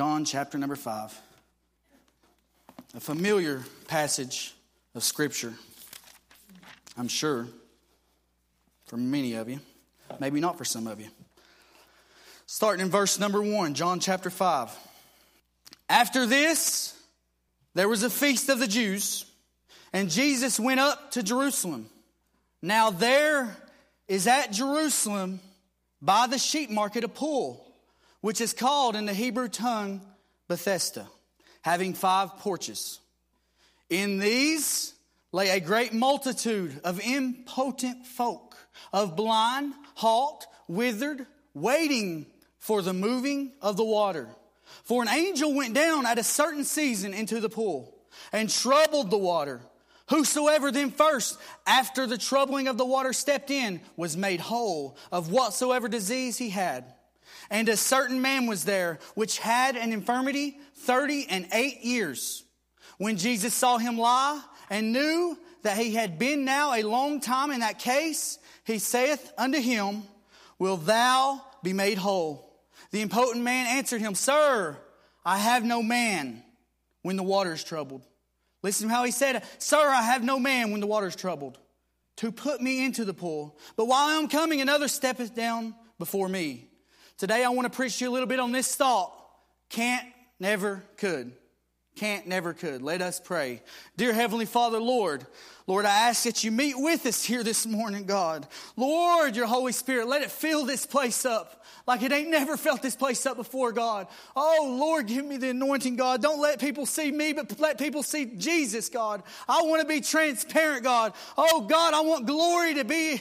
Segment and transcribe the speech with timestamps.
[0.00, 1.20] John chapter number 5.
[2.94, 4.54] A familiar passage
[4.94, 5.52] of Scripture,
[6.96, 7.46] I'm sure,
[8.86, 9.60] for many of you,
[10.18, 11.08] maybe not for some of you.
[12.46, 14.74] Starting in verse number 1, John chapter 5.
[15.90, 16.98] After this,
[17.74, 19.26] there was a feast of the Jews,
[19.92, 21.90] and Jesus went up to Jerusalem.
[22.62, 23.54] Now, there
[24.08, 25.40] is at Jerusalem
[26.00, 27.66] by the sheep market a pool,
[28.20, 30.00] which is called in the Hebrew tongue
[30.48, 31.06] Bethesda,
[31.62, 33.00] having five porches.
[33.88, 34.94] In these
[35.32, 38.56] lay a great multitude of impotent folk,
[38.92, 42.26] of blind, halt, withered, waiting
[42.58, 44.28] for the moving of the water.
[44.84, 47.96] For an angel went down at a certain season into the pool
[48.32, 49.60] and troubled the water.
[50.08, 55.30] Whosoever then first, after the troubling of the water, stepped in, was made whole of
[55.30, 56.84] whatsoever disease he had.
[57.50, 62.44] And a certain man was there which had an infirmity thirty and eight years.
[62.98, 67.50] When Jesus saw him lie and knew that he had been now a long time
[67.50, 70.02] in that case, he saith unto him,
[70.58, 72.46] Will thou be made whole?
[72.90, 74.76] The impotent man answered him, Sir,
[75.24, 76.42] I have no man
[77.02, 78.06] when the water is troubled.
[78.62, 79.42] Listen to how he said.
[79.58, 81.58] Sir, I have no man when the water is troubled
[82.16, 83.58] to put me into the pool.
[83.76, 86.69] But while I'm coming, another steppeth down before me.
[87.20, 89.12] Today I want to preach to you a little bit on this thought.
[89.68, 91.32] Can't, never, could.
[91.94, 92.80] Can't, never could.
[92.80, 93.60] Let us pray.
[93.98, 95.26] Dear Heavenly Father, Lord,
[95.66, 98.48] Lord, I ask that you meet with us here this morning, God.
[98.74, 102.80] Lord, your Holy Spirit, let it fill this place up like it ain't never felt
[102.80, 104.06] this place up before, God.
[104.34, 106.22] Oh, Lord, give me the anointing, God.
[106.22, 109.22] Don't let people see me, but let people see Jesus, God.
[109.46, 111.12] I want to be transparent, God.
[111.36, 113.20] Oh, God, I want glory to be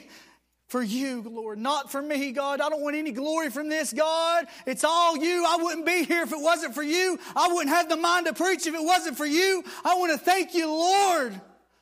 [0.70, 2.62] for you, Lord, not for me, God.
[2.62, 4.46] I don't want any glory from this, God.
[4.68, 5.44] It's all you.
[5.48, 7.18] I wouldn't be here if it wasn't for you.
[7.36, 9.64] I wouldn't have the mind to preach if it wasn't for you.
[9.84, 11.34] I want to thank you, Lord,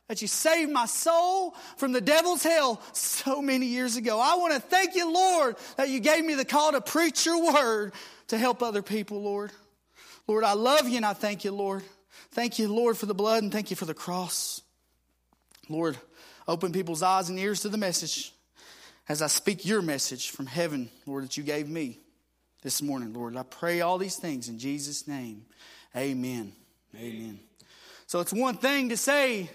[0.08, 4.22] that you saved my soul from the devil's hell so many years ago.
[4.22, 7.44] I want to thank you, Lord, that you gave me the call to preach your
[7.44, 7.92] word
[8.30, 9.52] to help other people, Lord.
[10.28, 11.84] Lord, I love you and I thank you, Lord.
[12.32, 14.62] Thank you, Lord, for the blood and thank you for the cross.
[15.68, 15.98] Lord,
[16.48, 18.32] open people's eyes and ears to the message
[19.10, 22.00] as I speak your message from heaven, Lord, that you gave me
[22.62, 23.38] this morning, Lord.
[23.38, 25.46] I pray all these things in Jesus' name.
[25.96, 26.52] Amen.
[26.96, 27.40] Amen.
[28.06, 29.50] So it's one thing to say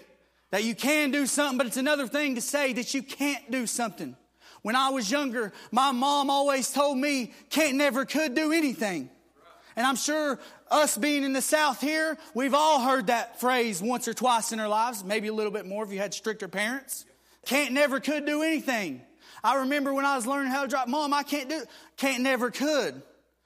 [0.51, 3.67] that you can do something, but it's another thing to say that you can't do
[3.67, 4.15] something.
[4.61, 9.09] When I was younger, my mom always told me, can't never could do anything.
[9.75, 10.39] And I'm sure
[10.69, 14.59] us being in the South here, we've all heard that phrase once or twice in
[14.59, 17.05] our lives, maybe a little bit more if you had stricter parents.
[17.45, 19.01] Can't never could do anything.
[19.43, 21.63] I remember when I was learning how to drive, Mom, I can't do,
[21.97, 23.01] can't never could.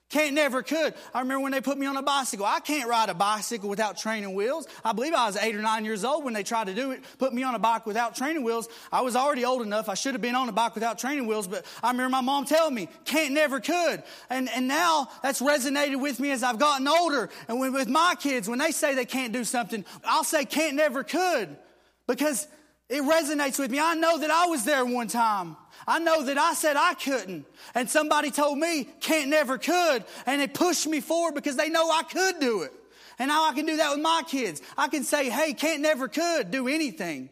[0.10, 0.94] Can't never could.
[1.14, 2.46] I remember when they put me on a bicycle.
[2.46, 4.66] I can't ride a bicycle without training wheels.
[4.86, 7.04] I believe I was eight or nine years old when they tried to do it,
[7.18, 8.70] put me on a bike without training wheels.
[8.90, 9.90] I was already old enough.
[9.90, 12.46] I should have been on a bike without training wheels, but I remember my mom
[12.46, 14.02] telling me, can't never could.
[14.30, 17.30] And, and now that's resonated with me as I've gotten older.
[17.50, 20.78] And when, with my kids, when they say they can't do something, I'll say can't
[20.78, 21.58] never could
[22.08, 22.48] because
[22.90, 23.80] it resonates with me.
[23.80, 25.58] I know that I was there one time.
[25.86, 27.46] I know that I said I couldn't.
[27.76, 30.06] And somebody told me, can't never could.
[30.26, 32.72] And it pushed me forward because they know I could do it.
[33.20, 34.62] And now I can do that with my kids.
[34.78, 37.30] I can say, hey, can't never could do anything.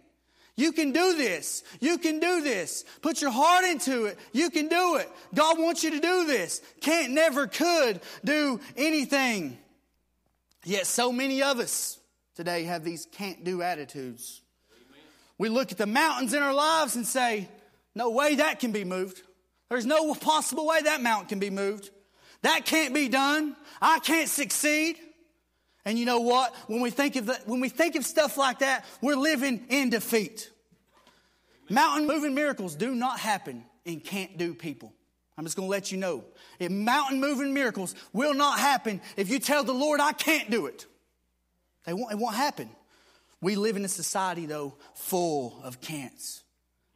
[0.57, 1.63] You can do this.
[1.79, 2.85] You can do this.
[3.01, 4.17] Put your heart into it.
[4.31, 5.09] You can do it.
[5.33, 6.61] God wants you to do this.
[6.81, 9.57] Can't never could do anything.
[10.63, 11.99] Yet so many of us
[12.35, 14.41] today have these can't do attitudes.
[15.38, 17.50] We look at the mountains in our lives and say,
[17.94, 19.22] no way that can be moved.
[19.69, 21.90] There's no possible way that mountain can be moved.
[22.41, 23.56] That can't be done.
[23.81, 24.97] I can't succeed.
[25.85, 26.53] And you know what?
[26.68, 29.90] When we think of the, when we think of stuff like that, we're living in
[29.90, 30.51] defeat.
[31.70, 34.93] Mountain moving miracles do not happen in can't do people.
[35.38, 36.23] I'm just going to let you know.
[36.59, 40.67] If mountain moving miracles will not happen if you tell the Lord, I can't do
[40.67, 40.85] it.
[41.85, 42.70] They won't, it won't happen.
[43.41, 46.43] We live in a society, though, full of can'ts.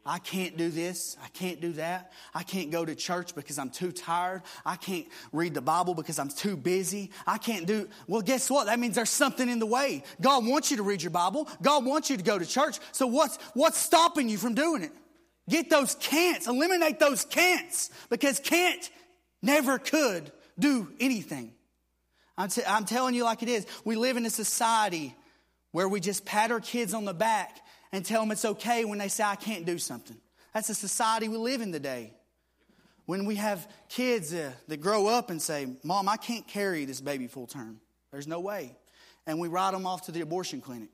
[0.06, 1.18] I can't do this.
[1.24, 2.14] I can't do that.
[2.34, 4.42] I can't go to church because I'm too tired.
[4.66, 7.12] I can't read the Bible because I'm too busy.
[7.28, 8.68] I can't do, well, guess what?
[8.68, 10.04] That means there's something in the way.
[10.20, 11.48] God wants you to read your Bible.
[11.62, 12.80] God wants you to go to church.
[12.92, 14.92] So what's, what's stopping you from doing it?
[15.50, 16.48] Get those can'ts.
[16.48, 18.90] Eliminate those can'ts because can't
[19.44, 21.54] never could do anything.
[22.38, 23.68] I'm, t- I'm telling you like it is.
[23.84, 25.16] We live in a society
[25.72, 27.60] where we just pat our kids on the back
[27.92, 30.18] and tell them it's okay when they say, I can't do something.
[30.54, 32.14] That's the society we live in today.
[33.06, 37.02] When we have kids uh, that grow up and say, Mom, I can't carry this
[37.02, 37.80] baby full term.
[38.12, 38.76] There's no way.
[39.26, 40.90] And we ride them off to the abortion clinic.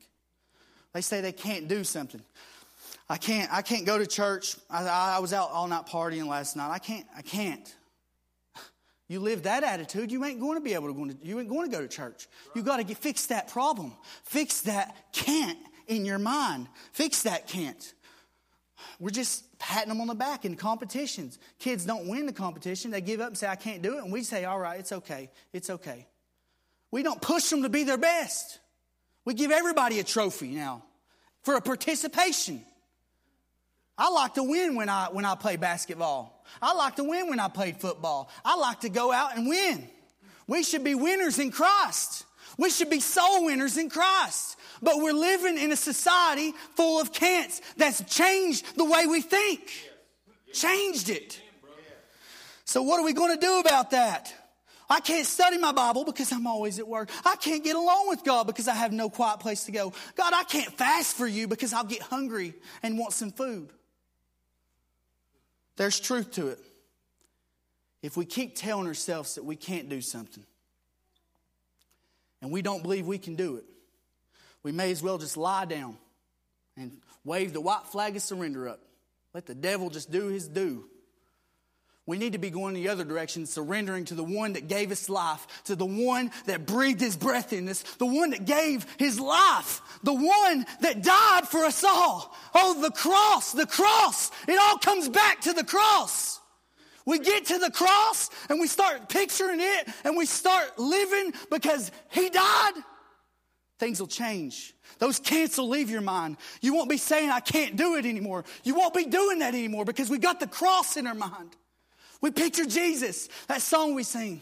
[0.94, 2.22] They say they can't do something.
[3.10, 4.56] I can't, I can't go to church.
[4.70, 6.72] I, I was out all night partying last night.
[6.72, 7.76] I can't, I can't.
[9.08, 11.50] You live that attitude, you ain't going to be able to go to, you ain't
[11.50, 12.28] going to go to church.
[12.56, 13.94] You got to get, fix that problem.
[14.24, 16.68] Fix that can't in your mind.
[16.92, 17.94] Fix that can't.
[19.00, 21.38] We're just patting them on the back in competitions.
[21.60, 22.92] Kids don't win the competition.
[22.92, 24.04] They give up and say, I can't do it.
[24.04, 25.30] And we say, all right, it's okay.
[25.54, 26.08] It's okay.
[26.92, 28.60] We don't push them to be their best.
[29.24, 30.84] We give everybody a trophy now
[31.44, 32.62] for a participation.
[33.98, 36.44] I like to win when I, when I play basketball.
[36.62, 38.30] I like to win when I played football.
[38.44, 39.88] I like to go out and win.
[40.48, 42.26] We should be winners in Christ.
[42.58, 44.58] We should be soul winners in Christ.
[44.82, 49.62] But we're living in a society full of can'ts that's changed the way we think.
[50.54, 51.42] Changed it.
[52.66, 54.34] So, what are we going to do about that?
[54.90, 57.10] I can't study my Bible because I'm always at work.
[57.26, 59.94] I can't get along with God because I have no quiet place to go.
[60.16, 62.54] God, I can't fast for you because I'll get hungry
[62.84, 63.70] and want some food.
[65.78, 66.60] There's truth to it.
[68.02, 70.46] If we keep telling ourselves that we can't do something
[72.42, 73.66] and we don't believe we can do it,
[74.64, 75.98] we may as well just lie down
[76.78, 78.80] and wave the white flag of surrender up.
[79.34, 80.86] Let the devil just do his due.
[82.08, 85.10] We need to be going the other direction, surrendering to the one that gave us
[85.10, 89.20] life, to the one that breathed his breath in us, the one that gave his
[89.20, 92.36] life, the one that died for us all.
[92.54, 94.30] Oh, the cross, the cross.
[94.48, 96.40] It all comes back to the cross.
[97.08, 101.92] We get to the cross and we start picturing it and we start living because
[102.10, 102.74] he died.
[103.80, 104.76] Things will change.
[105.00, 106.38] Those can'ts will leave your mind.
[106.62, 108.46] You won't be saying, I can't do it anymore.
[108.64, 111.56] You won't be doing that anymore because we got the cross in our mind.
[112.22, 114.42] We picture Jesus, that song we sing.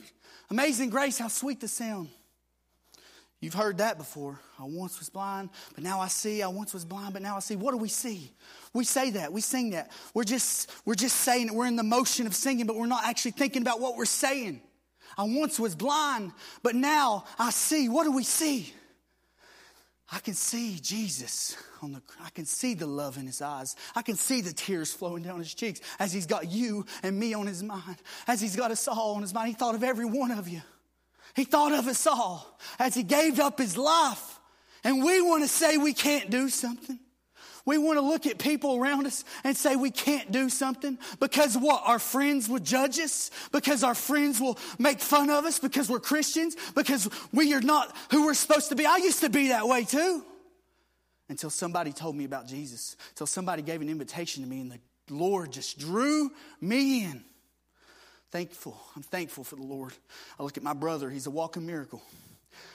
[0.50, 2.10] Amazing grace, how sweet the sound.
[3.44, 4.40] You've heard that before.
[4.58, 6.42] I once was blind, but now I see.
[6.42, 7.58] I once was blind, but now I see.
[7.58, 8.31] What do we see?
[8.74, 9.34] We say that.
[9.34, 9.92] We sing that.
[10.14, 11.54] We're just, we're just saying it.
[11.54, 14.62] We're in the motion of singing, but we're not actually thinking about what we're saying.
[15.18, 16.31] I once was blind,
[16.62, 17.90] but now I see.
[17.90, 18.74] What do we see?
[20.13, 23.75] I can see Jesus on the I can see the love in his eyes.
[23.95, 27.33] I can see the tears flowing down his cheeks as he's got you and me
[27.33, 27.98] on his mind.
[28.27, 29.48] As he's got us all on his mind.
[29.48, 30.62] He thought of every one of you.
[31.36, 34.39] He thought of us all as he gave up his life.
[34.83, 37.00] And we want to say we can't do something.
[37.65, 41.57] We want to look at people around us and say we can't do something because
[41.57, 41.81] what?
[41.86, 43.31] Our friends will judge us?
[43.54, 46.57] Because our friends will make fun of us because we're Christians?
[46.75, 48.86] Because we are not who we're supposed to be?
[48.86, 50.24] I used to be that way too.
[51.30, 52.98] Until somebody told me about Jesus.
[53.12, 54.80] Until somebody gave an invitation to me and the
[55.10, 57.24] Lord just drew me in.
[58.30, 58.77] Thankful.
[58.95, 59.94] I'm thankful for the Lord.
[60.38, 62.01] I look at my brother, he's a walking miracle.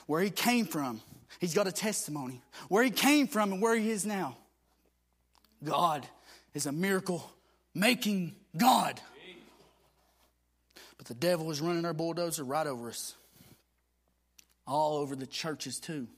[0.07, 1.03] Where he came from,
[1.41, 2.41] he's got a testimony.
[2.69, 4.37] Where he came from and where he is now.
[5.63, 6.07] God
[6.55, 7.31] is a miracle
[7.75, 9.01] making God.
[10.97, 13.15] But the devil is running our bulldozer right over us,
[14.67, 16.09] all over the churches, too.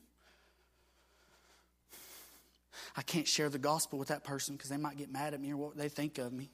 [2.96, 5.52] I can't share the gospel with that person because they might get mad at me
[5.52, 6.50] or what they think of me.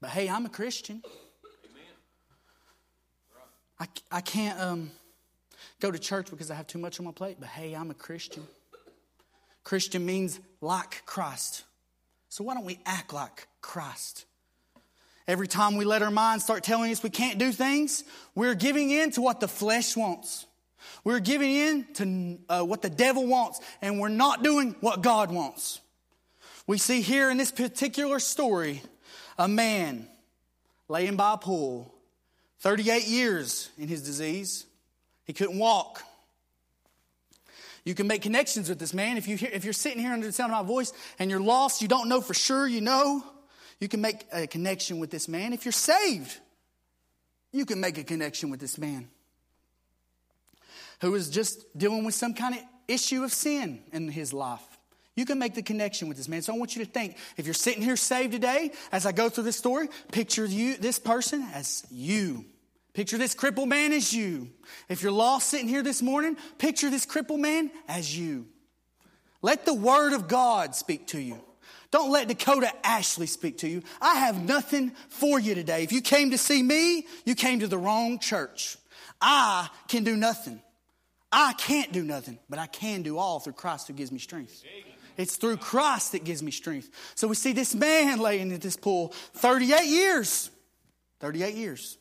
[0.00, 1.02] But hey, I'm a Christian.
[3.80, 4.90] I, I can't um,
[5.80, 7.94] go to church because I have too much on my plate, but hey, I'm a
[7.94, 8.46] Christian.
[9.64, 11.64] Christian means like Christ.
[12.32, 14.24] So why don't we act like Christ?
[15.28, 18.88] Every time we let our minds start telling us we can't do things, we're giving
[18.88, 20.46] in to what the flesh wants.
[21.04, 25.30] We're giving in to uh, what the devil wants, and we're not doing what God
[25.30, 25.82] wants.
[26.66, 28.80] We see here in this particular story
[29.36, 30.08] a man
[30.88, 31.92] laying by a pool,
[32.60, 34.64] 38 years in his disease.
[35.26, 36.02] He couldn't walk.
[37.84, 39.16] You can make connections with this man.
[39.16, 41.40] If, you hear, if you're sitting here under the sound of my voice and you're
[41.40, 43.24] lost, you don't know for sure, you know,
[43.80, 45.52] you can make a connection with this man.
[45.52, 46.38] If you're saved,
[47.52, 49.08] you can make a connection with this man
[51.00, 54.60] who is just dealing with some kind of issue of sin in his life.
[55.16, 56.40] You can make the connection with this man.
[56.42, 59.28] So I want you to think if you're sitting here saved today, as I go
[59.28, 62.46] through this story, picture you, this person as you.
[62.94, 64.50] Picture this crippled man as you.
[64.88, 68.46] If you're lost sitting here this morning, picture this crippled man as you.
[69.40, 71.40] Let the word of God speak to you.
[71.90, 73.82] Don't let Dakota Ashley speak to you.
[74.00, 75.82] I have nothing for you today.
[75.82, 78.76] If you came to see me, you came to the wrong church.
[79.20, 80.60] I can do nothing.
[81.30, 84.62] I can't do nothing, but I can do all through Christ who gives me strength.
[85.16, 86.90] It's through Christ that gives me strength.
[87.14, 90.50] So we see this man laying in this pool 38 years.
[91.20, 91.98] 38 years.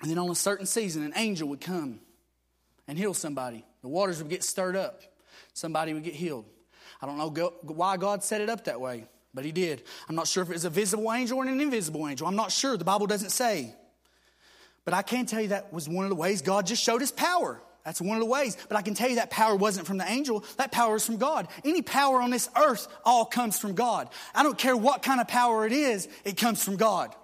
[0.00, 2.00] And then on a certain season, an angel would come
[2.88, 3.64] and heal somebody.
[3.82, 5.02] The waters would get stirred up,
[5.52, 6.44] somebody would get healed.
[7.02, 9.82] I don't know why God set it up that way, but He did.
[10.08, 12.26] I'm not sure if it was a visible angel or an invisible angel.
[12.26, 12.76] I'm not sure.
[12.76, 13.74] The Bible doesn't say.
[14.84, 17.12] But I can tell you that was one of the ways God just showed His
[17.12, 17.60] power.
[17.84, 18.56] That's one of the ways.
[18.68, 21.16] But I can tell you that power wasn't from the angel, that power is from
[21.16, 21.48] God.
[21.64, 24.08] Any power on this earth all comes from God.
[24.34, 27.14] I don't care what kind of power it is, it comes from God.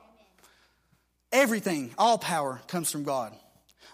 [1.36, 3.36] Everything, all power comes from God.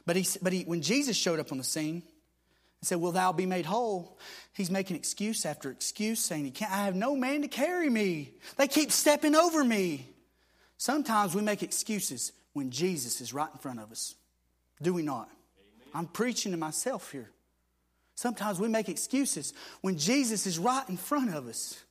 [0.06, 2.04] But, he, but he, when Jesus showed up on the scene
[2.80, 4.16] and said, Will thou be made whole?
[4.52, 8.34] He's making excuse after excuse, saying, he can't, I have no man to carry me.
[8.58, 10.08] They keep stepping over me.
[10.78, 14.14] Sometimes we make excuses when Jesus is right in front of us.
[14.80, 15.28] Do we not?
[15.92, 17.30] I'm preaching to myself here.
[18.14, 21.82] Sometimes we make excuses when Jesus is right in front of us.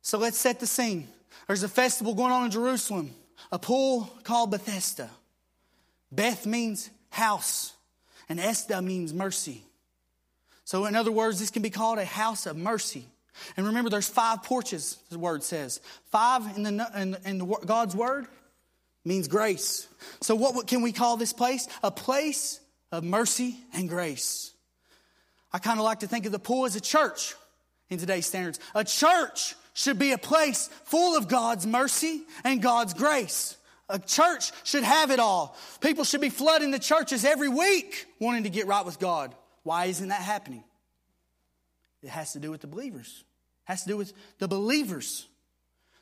[0.00, 1.08] So let's set the scene.
[1.48, 3.10] There's a festival going on in Jerusalem,
[3.50, 5.10] a pool called Bethesda.
[6.10, 7.72] Beth means house,
[8.28, 9.62] and Esda means mercy.
[10.64, 13.06] So, in other words, this can be called a house of mercy.
[13.56, 15.80] And remember, there's five porches, the word says.
[16.10, 18.26] Five in, the, in, in the, God's word
[19.04, 19.88] means grace.
[20.20, 21.66] So, what can we call this place?
[21.82, 24.52] A place of mercy and grace.
[25.52, 27.34] I kind of like to think of the pool as a church
[27.90, 28.58] in today's standards.
[28.74, 33.56] A church should be a place full of God's mercy and God's grace.
[33.88, 35.56] A church should have it all.
[35.80, 39.34] People should be flooding the churches every week wanting to get right with God.
[39.62, 40.64] Why isn't that happening?
[42.02, 43.24] It has to do with the believers.
[43.66, 45.26] It has to do with the believers.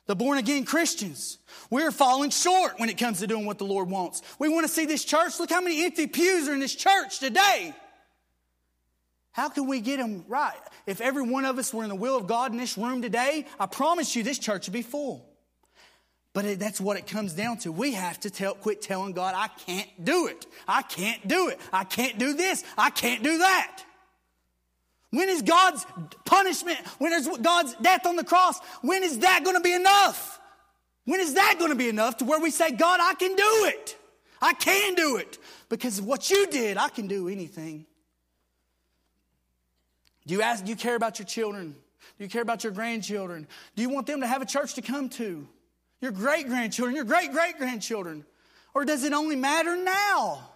[0.07, 1.37] The born again Christians.
[1.69, 4.21] We're falling short when it comes to doing what the Lord wants.
[4.39, 5.39] We want to see this church.
[5.39, 7.73] Look how many empty pews are in this church today.
[9.31, 10.59] How can we get them right?
[10.85, 13.45] If every one of us were in the will of God in this room today,
[13.59, 15.25] I promise you this church would be full.
[16.33, 17.71] But it, that's what it comes down to.
[17.71, 20.45] We have to tell, quit telling God, I can't do it.
[20.67, 21.59] I can't do it.
[21.73, 22.63] I can't do this.
[22.77, 23.83] I can't do that.
[25.11, 25.85] When is God's
[26.23, 26.79] punishment?
[26.99, 28.59] When is God's death on the cross?
[28.81, 30.39] When is that going to be enough?
[31.05, 33.65] When is that going to be enough to where we say, God, I can do
[33.65, 33.97] it?
[34.41, 35.37] I can do it.
[35.67, 37.85] Because of what you did, I can do anything.
[40.27, 41.75] Do you ask, do you care about your children?
[42.17, 43.47] Do you care about your grandchildren?
[43.75, 45.47] Do you want them to have a church to come to?
[46.01, 48.25] Your great grandchildren, your great great grandchildren?
[48.73, 50.47] Or does it only matter now?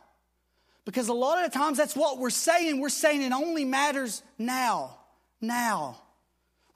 [0.86, 2.80] Because a lot of the times that's what we're saying.
[2.80, 4.98] We're saying it only matters now.
[5.42, 5.98] Now.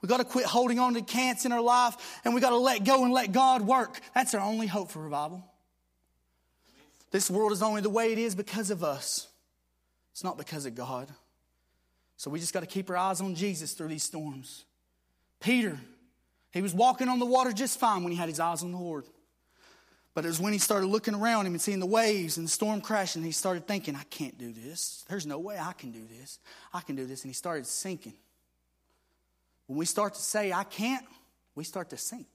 [0.02, 2.56] We got to quit holding on to cants in our life and we got to
[2.56, 4.00] let go and let God work.
[4.14, 5.44] That's our only hope for revival.
[7.10, 9.28] This world is only the way it is because of us.
[10.12, 11.08] It's not because of God.
[12.20, 14.66] So we just got to keep our eyes on Jesus through these storms.
[15.40, 15.80] Peter,
[16.50, 18.78] he was walking on the water just fine when he had his eyes on the
[18.78, 19.06] Lord.
[20.12, 22.50] But it was when he started looking around him and seeing the waves and the
[22.50, 25.02] storm crashing, he started thinking, I can't do this.
[25.08, 26.40] There's no way I can do this.
[26.74, 27.22] I can do this.
[27.22, 28.12] And he started sinking.
[29.66, 31.06] When we start to say, I can't,
[31.54, 32.26] we start to sink.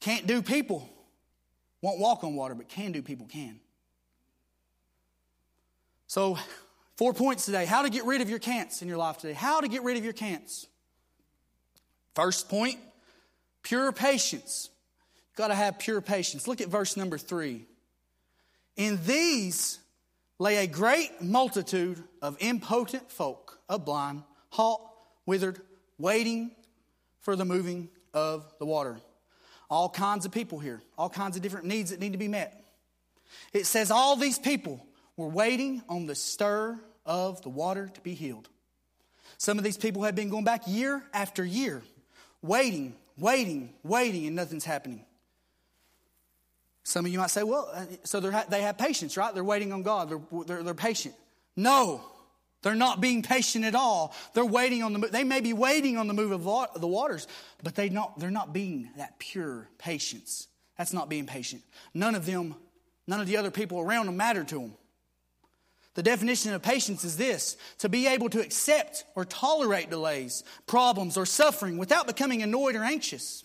[0.00, 0.88] Can't do people
[1.82, 3.60] won't walk on water, but can do people can.
[6.06, 6.38] So,
[7.00, 7.64] four points today.
[7.64, 9.32] How to get rid of your can'ts in your life today.
[9.32, 10.66] How to get rid of your can'ts.
[12.14, 12.78] First point
[13.62, 14.68] pure patience.
[15.30, 16.46] You've Got to have pure patience.
[16.46, 17.64] Look at verse number three.
[18.76, 19.78] In these
[20.38, 24.82] lay a great multitude of impotent folk, of blind, halt,
[25.24, 25.58] withered,
[25.96, 26.50] waiting
[27.22, 28.98] for the moving of the water.
[29.70, 32.62] All kinds of people here, all kinds of different needs that need to be met.
[33.54, 38.14] It says all these people were waiting on the stir of the water to be
[38.14, 38.48] healed.
[39.38, 41.82] Some of these people have been going back year after year,
[42.42, 45.04] waiting, waiting, waiting, and nothing's happening.
[46.82, 49.32] Some of you might say, well, uh, so they have patience, right?
[49.32, 51.14] They're waiting on God, they're, they're, they're patient.
[51.56, 52.02] No,
[52.62, 54.14] they're not being patient at all.
[54.34, 57.26] They're waiting on the They may be waiting on the move of the waters,
[57.62, 60.48] but they not, they're not being that pure patience.
[60.76, 61.62] That's not being patient.
[61.94, 62.54] None of them,
[63.06, 64.74] none of the other people around them matter to them.
[65.94, 71.16] The definition of patience is this to be able to accept or tolerate delays, problems,
[71.16, 73.44] or suffering without becoming annoyed or anxious.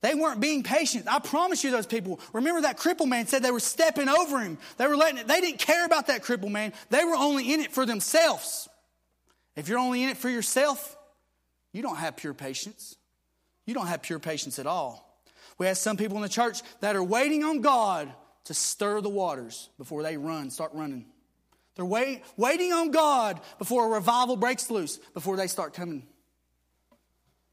[0.00, 1.06] They weren't being patient.
[1.08, 2.20] I promise you, those people.
[2.32, 4.58] Remember that crippled man said they were stepping over him.
[4.76, 6.72] They were letting it, they didn't care about that crippled man.
[6.90, 8.68] They were only in it for themselves.
[9.56, 10.96] If you're only in it for yourself,
[11.72, 12.96] you don't have pure patience.
[13.66, 15.04] You don't have pure patience at all.
[15.58, 18.12] We have some people in the church that are waiting on God
[18.48, 21.04] to stir the waters before they run, start running.
[21.76, 26.06] They're wait, waiting on God before a revival breaks loose, before they start coming.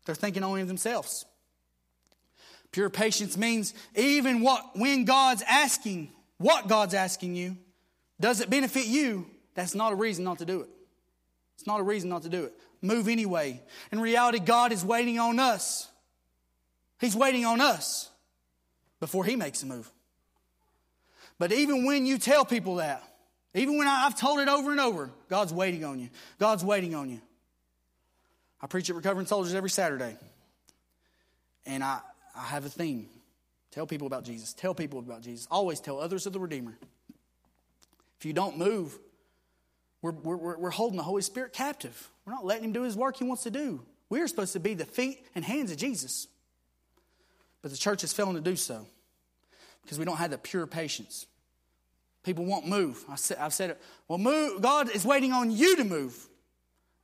[0.05, 1.25] They're thinking only of themselves.
[2.71, 7.57] Pure patience means even what when God's asking, what God's asking you,
[8.21, 9.27] does it benefit you?
[9.53, 10.69] That's not a reason not to do it.
[11.55, 12.53] It's not a reason not to do it.
[12.81, 13.61] Move anyway.
[13.91, 15.89] In reality, God is waiting on us.
[17.01, 18.09] He's waiting on us
[19.01, 19.91] before He makes a move.
[21.37, 23.03] But even when you tell people that,
[23.53, 26.09] even when I've told it over and over, God's waiting on you.
[26.39, 27.21] God's waiting on you.
[28.61, 30.17] I preach at Recovering Soldiers every Saturday.
[31.65, 31.99] And I,
[32.35, 33.07] I have a theme.
[33.71, 34.53] Tell people about Jesus.
[34.53, 35.47] Tell people about Jesus.
[35.51, 36.77] Always tell others of the Redeemer.
[38.19, 38.97] If you don't move,
[40.01, 42.09] we're, we're, we're holding the Holy Spirit captive.
[42.25, 43.81] We're not letting Him do His work He wants to do.
[44.09, 46.27] We're supposed to be the feet and hands of Jesus.
[47.61, 48.85] But the church is failing to do so
[49.85, 51.27] because we don't have the pure patience.
[52.23, 53.03] People won't move.
[53.07, 53.81] I said, I've said it.
[54.07, 54.61] Well, move.
[54.61, 56.27] God is waiting on you to move.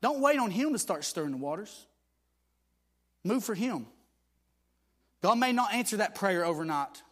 [0.01, 1.85] Don't wait on Him to start stirring the waters.
[3.23, 3.85] Move for Him.
[5.21, 7.03] God may not answer that prayer overnight.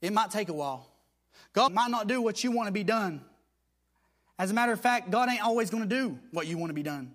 [0.00, 0.86] It might take a while.
[1.52, 3.20] God might not do what you want to be done.
[4.38, 6.74] As a matter of fact, God ain't always going to do what you want to
[6.74, 7.12] be done.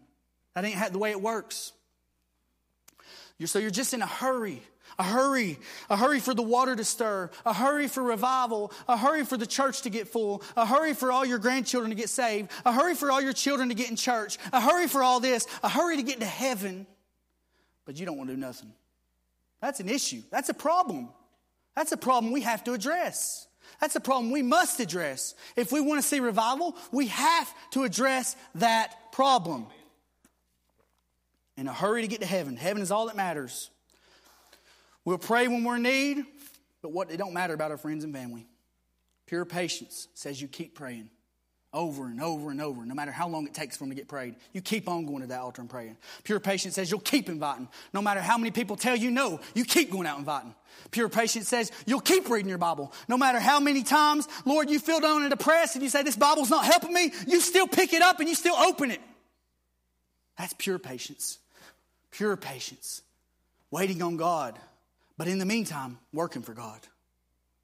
[0.54, 1.74] That ain't the way it works.
[3.40, 4.62] You're, so you're just in a hurry,
[4.98, 9.25] a hurry, a hurry for the water to stir, a hurry for revival, a hurry
[9.25, 12.50] for the church to get full, a hurry for all your grandchildren to get saved,
[12.65, 15.48] a hurry for all your children to get in church, a hurry for all this,
[15.63, 16.88] a hurry to get to heaven,
[17.86, 18.72] but you don't want to do nothing.
[19.62, 20.22] That's an issue.
[20.32, 21.10] That's a problem.
[21.75, 23.48] That's a problem we have to address.
[23.82, 25.36] That's a problem we must address.
[25.56, 29.68] If we want to see revival, we have to address that problem
[31.58, 32.56] in a hurry to get to heaven.
[32.58, 33.70] Heaven is all that matters.
[35.06, 36.26] We'll pray when we're in need,
[36.82, 38.48] but what it don't matter about our friends and family.
[39.28, 41.10] Pure patience says you keep praying
[41.74, 44.08] over and over and over, no matter how long it takes for them to get
[44.08, 44.36] prayed.
[44.54, 45.98] You keep on going to that altar and praying.
[46.24, 47.68] Pure patience says you'll keep inviting.
[47.94, 50.56] No matter how many people tell you no, you keep going out inviting.
[50.92, 52.94] Pure patience says you'll keep reading your Bible.
[53.10, 56.16] No matter how many times, Lord, you feel down and depressed and you say, This
[56.16, 59.01] Bible's not helping me, you still pick it up and you still open it.
[60.38, 61.40] That's pure patience
[62.12, 63.01] pure patience,
[63.72, 64.58] waiting on God,
[65.18, 66.80] but in the meantime, working for God.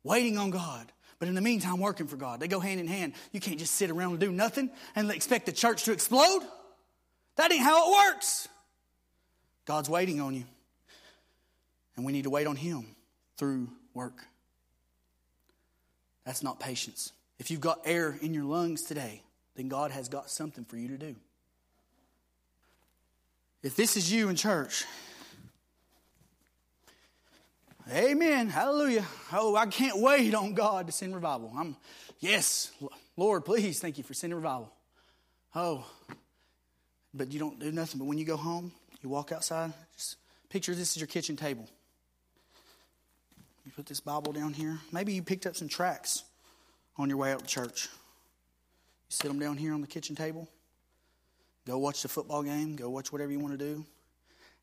[0.04, 2.40] Waiting on God, but in the meantime, working for God.
[2.40, 3.14] They go hand in hand.
[3.32, 6.42] You can't just sit around and do nothing and expect the church to explode.
[7.36, 8.48] That ain't how it works.
[9.66, 10.46] God's waiting on you,
[11.96, 12.96] and we need to wait on Him
[13.38, 14.26] through work.
[16.26, 17.12] That's not patience.
[17.40, 19.24] If you've got air in your lungs today,
[19.56, 21.16] then God has got something for you to do.
[23.64, 24.86] If this is you in church,
[27.92, 29.06] amen, hallelujah.
[29.34, 31.54] Oh, I can't wait on God to send revival.
[31.58, 31.76] I'm,
[32.20, 32.72] yes,
[33.18, 34.72] Lord, please, thank you for sending revival.
[35.56, 35.86] Oh,
[37.14, 38.00] but you don't do nothing.
[38.00, 40.18] But when you go home, you walk outside, just
[40.50, 41.68] picture this is your kitchen table.
[43.66, 44.80] You put this Bible down here.
[44.92, 46.24] Maybe you picked up some tracts
[46.98, 47.90] on your way out to church.
[47.92, 50.48] You sit them down here on the kitchen table.
[51.68, 53.86] Go watch the football game, go watch whatever you want to do.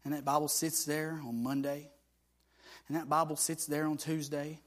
[0.04, 1.90] And that Bible sits there on Monday.
[2.88, 4.58] And that Bible sits there on Tuesday.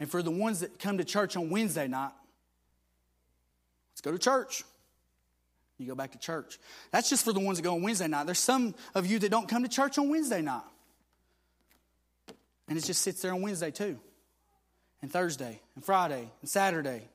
[0.00, 2.12] And for the ones that come to church on Wednesday night,
[3.92, 4.64] let's go to church.
[5.78, 6.58] You go back to church.
[6.90, 8.26] That's just for the ones that go on Wednesday night.
[8.26, 10.62] There's some of you that don't come to church on Wednesday night.
[12.68, 13.98] And it just sits there on Wednesday too.
[15.00, 17.08] And Thursday, and Friday, and Saturday.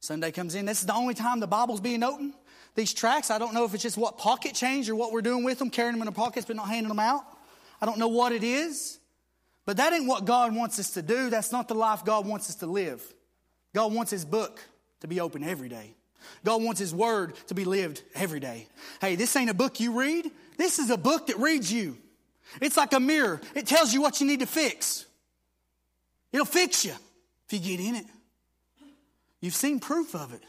[0.00, 0.66] Sunday comes in.
[0.66, 2.34] This is the only time the Bible's being opened.
[2.76, 5.42] These tracts, I don't know if it's just what pocket change or what we're doing
[5.42, 7.22] with them, carrying them in our pockets but not handing them out.
[7.80, 9.00] I don't know what it is.
[9.68, 11.28] But that ain't what God wants us to do.
[11.28, 13.02] That's not the life God wants us to live.
[13.74, 14.60] God wants His book
[15.00, 15.94] to be open every day.
[16.42, 18.66] God wants His word to be lived every day.
[18.98, 20.30] Hey, this ain't a book you read.
[20.56, 21.98] This is a book that reads you.
[22.62, 23.42] It's like a mirror.
[23.54, 25.04] It tells you what you need to fix.
[26.32, 26.94] It'll fix you
[27.46, 28.06] if you get in it.
[29.42, 30.42] You've seen proof of it.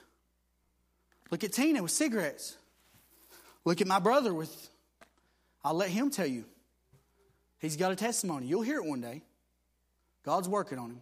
[1.30, 2.56] Look at Tina with cigarettes.
[3.66, 4.70] Look at my brother with,
[5.62, 6.46] I'll let him tell you.
[7.60, 8.48] He's got a testimony.
[8.48, 9.22] You'll hear it one day.
[10.24, 11.02] God's working on him.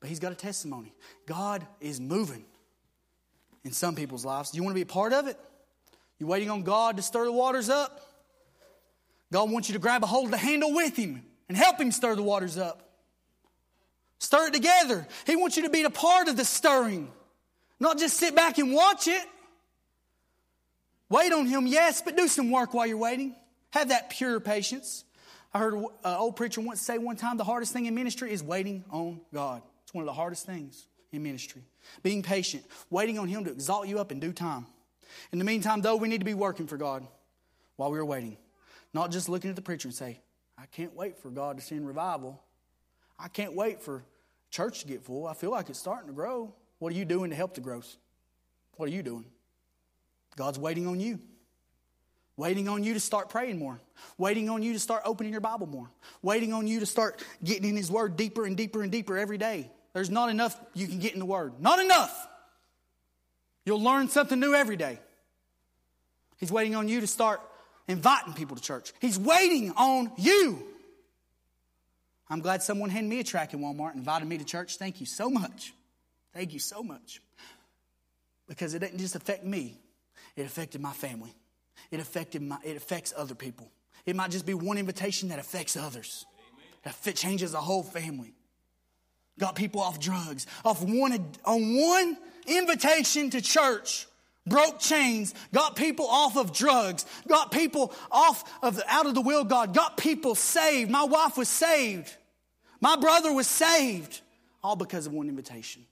[0.00, 0.92] But he's got a testimony.
[1.26, 2.44] God is moving
[3.64, 4.50] in some people's lives.
[4.50, 5.38] Do you want to be a part of it?
[6.18, 8.00] You waiting on God to stir the waters up?
[9.32, 11.90] God wants you to grab a hold of the handle with him and help him
[11.90, 12.84] stir the waters up.
[14.18, 15.06] Stir it together.
[15.26, 17.10] He wants you to be a part of the stirring,
[17.80, 19.26] not just sit back and watch it.
[21.10, 23.34] Wait on Him, yes, but do some work while you're waiting.
[23.70, 25.04] Have that pure patience.
[25.54, 28.42] I heard an old preacher once say one time the hardest thing in ministry is
[28.42, 29.62] waiting on God.
[29.84, 31.62] It's one of the hardest things in ministry.
[32.02, 34.66] Being patient, waiting on Him to exalt you up in due time.
[35.30, 37.06] In the meantime, though, we need to be working for God
[37.76, 38.36] while we're waiting.
[38.92, 40.20] Not just looking at the preacher and say,
[40.58, 42.42] I I can't wait for God to send revival.
[43.18, 44.02] I can't wait for
[44.50, 45.26] church to get full.
[45.26, 46.54] I feel like it's starting to grow.
[46.78, 47.96] What are you doing to help the growth?
[48.78, 49.26] What are you doing?
[50.36, 51.20] God's waiting on you.
[52.36, 53.80] Waiting on you to start praying more.
[54.18, 55.88] Waiting on you to start opening your Bible more.
[56.20, 59.38] Waiting on you to start getting in His Word deeper and deeper and deeper every
[59.38, 59.70] day.
[59.92, 61.60] There's not enough you can get in the Word.
[61.60, 62.28] Not enough.
[63.64, 64.98] You'll learn something new every day.
[66.38, 67.40] He's waiting on you to start
[67.86, 68.92] inviting people to church.
[69.00, 70.62] He's waiting on you.
[72.28, 74.76] I'm glad someone handed me a track in Walmart and invited me to church.
[74.76, 75.72] Thank you so much.
[76.32, 77.20] Thank you so much.
[78.48, 79.78] Because it didn't just affect me,
[80.34, 81.32] it affected my family.
[81.90, 83.70] It affected my, it affects other people.
[84.06, 86.26] It might just be one invitation that affects others.
[86.82, 88.34] That changes a whole family.
[89.38, 91.12] Got people off drugs, off one
[91.44, 94.06] on one invitation to church.
[94.46, 99.22] Broke chains, got people off of drugs, got people off of the, out of the
[99.22, 100.90] will of God, got people saved.
[100.90, 102.14] My wife was saved.
[102.78, 104.20] My brother was saved.
[104.62, 105.86] All because of one invitation.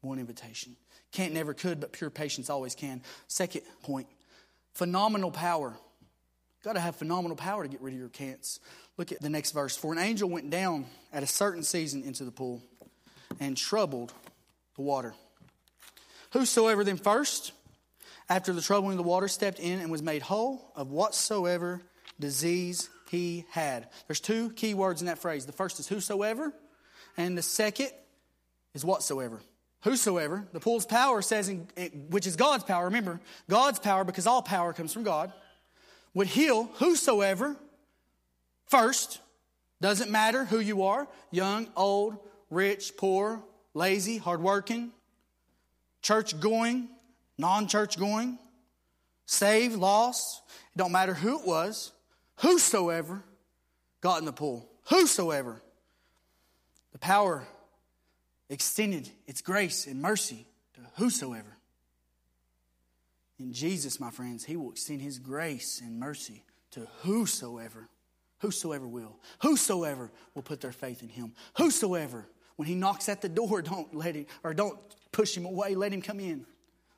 [0.00, 0.76] One invitation.
[1.10, 3.02] Can't never could, but pure patience always can.
[3.26, 4.06] Second point
[4.72, 5.76] phenomenal power.
[6.62, 8.60] Got to have phenomenal power to get rid of your can'ts.
[8.96, 9.76] Look at the next verse.
[9.76, 12.62] For an angel went down at a certain season into the pool
[13.38, 14.12] and troubled
[14.76, 15.14] the water.
[16.32, 17.52] Whosoever then first,
[18.28, 21.80] after the troubling of the water, stepped in and was made whole of whatsoever
[22.20, 23.88] disease he had.
[24.06, 25.46] There's two key words in that phrase.
[25.46, 26.52] The first is whosoever,
[27.16, 27.90] and the second
[28.74, 29.40] is whatsoever.
[29.82, 31.66] Whosoever, the pool's power says, in,
[32.10, 35.32] which is God's power, remember, God's power, because all power comes from God,
[36.12, 37.56] would heal whosoever
[38.66, 39.20] first.
[39.80, 42.18] Doesn't matter who you are young, old,
[42.50, 44.90] rich, poor, lazy, hardworking,
[46.02, 46.88] church going,
[47.38, 48.38] non church going,
[49.24, 50.42] saved, lost.
[50.74, 51.92] It don't matter who it was.
[52.36, 53.22] Whosoever
[54.02, 54.68] got in the pool.
[54.90, 55.62] Whosoever.
[56.92, 57.46] The power
[58.50, 61.56] extended its grace and mercy to whosoever.
[63.38, 67.88] In Jesus, my friends, He will extend His grace and mercy to whosoever.
[68.40, 69.18] Whosoever will.
[69.40, 71.32] Whosoever will put their faith in Him.
[71.56, 72.26] Whosoever.
[72.56, 74.78] When He knocks at the door, don't let Him, or don't
[75.12, 76.44] push Him away, let Him come in.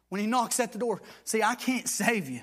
[0.08, 2.40] When He knocks at the door, see, I can't save you.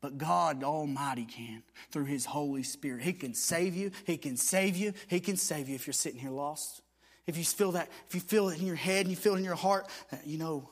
[0.00, 3.02] But God Almighty can through His Holy Spirit.
[3.02, 3.90] He can save you.
[4.06, 4.94] He can save you.
[5.08, 6.80] He can save you if you're sitting here lost.
[7.26, 9.38] If you feel that, if you feel it in your head and you feel it
[9.38, 10.70] in your heart, uh, you know,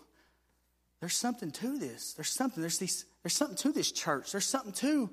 [1.00, 2.14] there's something to this.
[2.14, 2.60] There's something.
[2.60, 3.04] There's these.
[3.22, 4.32] There's something to this church.
[4.32, 5.10] There's something to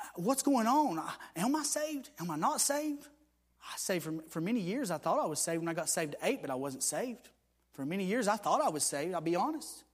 [0.00, 1.02] uh, what's going on.
[1.34, 2.10] Am I saved?
[2.20, 3.06] Am I not saved?
[3.62, 4.90] I saved for, for many years.
[4.90, 7.28] I thought I was saved when I got saved at eight, but I wasn't saved.
[7.72, 9.14] For many years, I thought I was saved.
[9.14, 9.84] I'll be honest,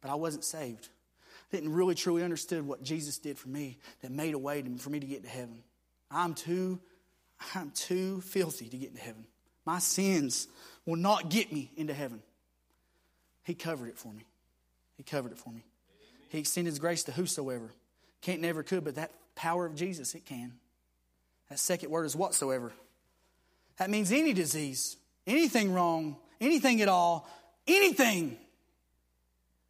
[0.00, 0.88] but I wasn't saved.
[1.52, 4.90] I didn't really truly understood what Jesus did for me that made a way for
[4.90, 5.62] me to get to heaven.
[6.10, 6.80] I'm too,
[7.54, 9.26] I'm too filthy to get into heaven.
[9.68, 10.48] My sins
[10.86, 12.22] will not get me into heaven.
[13.44, 14.24] He covered it for me.
[14.96, 15.62] He covered it for me.
[16.30, 17.68] He extended his grace to whosoever.
[18.22, 20.54] Can't never could, but that power of Jesus, it can.
[21.50, 22.72] That second word is whatsoever.
[23.76, 27.28] That means any disease, anything wrong, anything at all,
[27.66, 28.38] anything.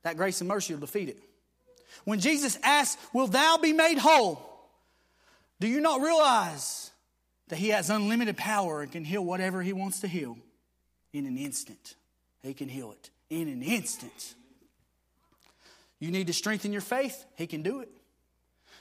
[0.05, 1.19] That grace and mercy will defeat it.
[2.05, 4.41] When Jesus asks, Will thou be made whole?
[5.59, 6.93] Do you not realize
[7.49, 10.37] that He has unlimited power and can heal whatever He wants to heal
[11.13, 11.95] in an instant.
[12.43, 14.35] He can heal it in an instant.
[15.99, 17.89] You need to strengthen your faith, He can do it.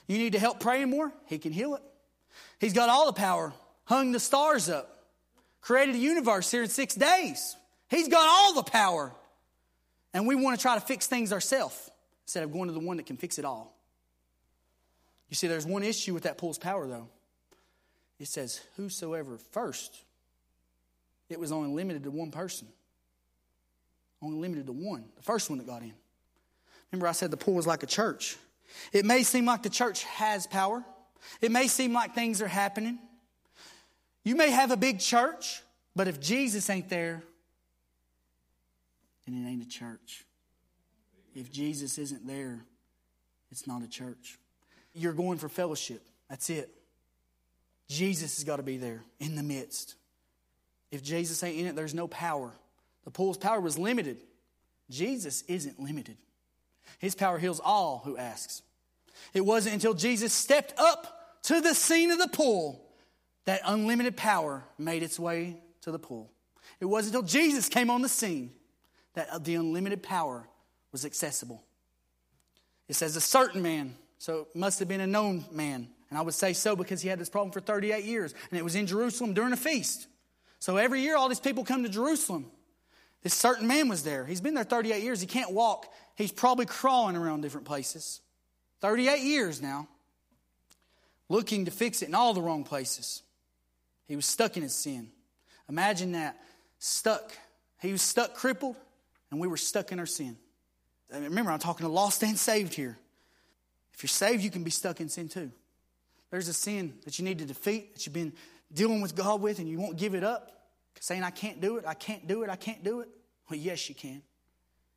[0.06, 1.82] You need to help praying more, He can heal it.
[2.60, 3.52] He's got all the power,
[3.84, 5.04] hung the stars up,
[5.60, 7.56] created a universe here in six days.
[7.88, 9.12] He's got all the power.
[10.14, 11.90] And we want to try to fix things ourselves
[12.24, 13.74] instead of going to the one that can fix it all.
[15.28, 17.08] You see, there's one issue with that pool's power, though
[18.18, 20.04] it says, Whosoever first.
[21.28, 22.68] It was only limited to one person.
[24.22, 25.92] Only limited to one, the first one that got in.
[26.90, 28.36] Remember, I said the pool was like a church.
[28.92, 30.84] It may seem like the church has power,
[31.40, 32.98] it may seem like things are happening.
[34.24, 35.62] You may have a big church,
[35.96, 37.22] but if Jesus ain't there,
[39.26, 40.24] then it ain't a church.
[41.34, 42.60] If Jesus isn't there,
[43.50, 44.38] it's not a church.
[44.92, 46.02] You're going for fellowship.
[46.28, 46.70] That's it.
[47.88, 49.94] Jesus has got to be there in the midst.
[50.90, 52.52] If Jesus ain't in it, there's no power.
[53.04, 54.18] The pool's power was limited.
[54.90, 56.16] Jesus isn't limited.
[56.98, 58.62] His power heals all who asks.
[59.34, 62.84] It wasn't until Jesus stepped up to the scene of the pool
[63.44, 66.30] that unlimited power made its way to the pool.
[66.80, 68.52] It wasn't until Jesus came on the scene
[69.14, 70.46] that the unlimited power
[70.92, 71.62] was accessible.
[72.88, 76.22] It says a certain man, so it must have been a known man, And I
[76.22, 78.34] would say so because he had this problem for 38 years.
[78.50, 80.06] And it was in Jerusalem during a feast.
[80.58, 82.46] So every year, all these people come to Jerusalem.
[83.22, 84.24] This certain man was there.
[84.24, 85.20] He's been there 38 years.
[85.20, 85.92] He can't walk.
[86.14, 88.20] He's probably crawling around different places.
[88.80, 89.88] 38 years now,
[91.28, 93.22] looking to fix it in all the wrong places.
[94.06, 95.10] He was stuck in his sin.
[95.68, 96.40] Imagine that.
[96.78, 97.32] Stuck.
[97.80, 98.76] He was stuck, crippled,
[99.30, 100.36] and we were stuck in our sin.
[101.12, 102.96] Remember, I'm talking to lost and saved here.
[103.94, 105.50] If you're saved, you can be stuck in sin too.
[106.30, 108.32] There's a sin that you need to defeat, that you've been
[108.72, 110.52] dealing with God with, and you won't give it up.
[111.00, 113.08] Saying, I can't do it, I can't do it, I can't do it.
[113.48, 114.20] Well, yes, you can.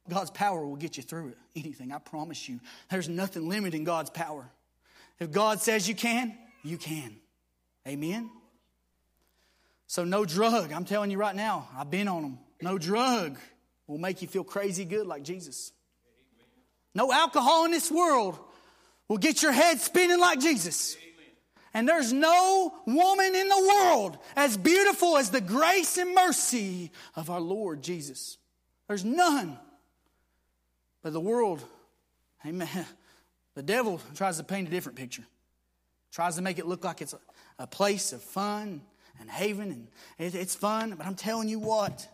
[0.10, 1.38] God's power will get you through it.
[1.56, 2.60] Anything, I promise you.
[2.90, 4.50] There's nothing limiting God's power.
[5.20, 7.16] If God says you can, you can.
[7.88, 8.32] Amen?
[9.88, 12.40] So, no drug, I'm telling you right now, I've been on them.
[12.62, 13.38] No drug
[13.88, 15.72] will make you feel crazy good like Jesus.
[16.96, 18.40] No alcohol in this world
[19.08, 20.98] will get your head spinning like Jesus.
[21.74, 27.30] And there's no woman in the world as beautiful as the grace and mercy of
[27.30, 28.38] our Lord Jesus.
[28.88, 29.58] There's none.
[31.02, 31.64] But the world,
[32.46, 32.86] amen,
[33.56, 35.24] the devil tries to paint a different picture.
[36.12, 37.16] Tries to make it look like it's
[37.58, 38.82] a, place of fun
[39.20, 40.96] and haven, and it, it's fun.
[40.98, 42.08] But I'm telling you what,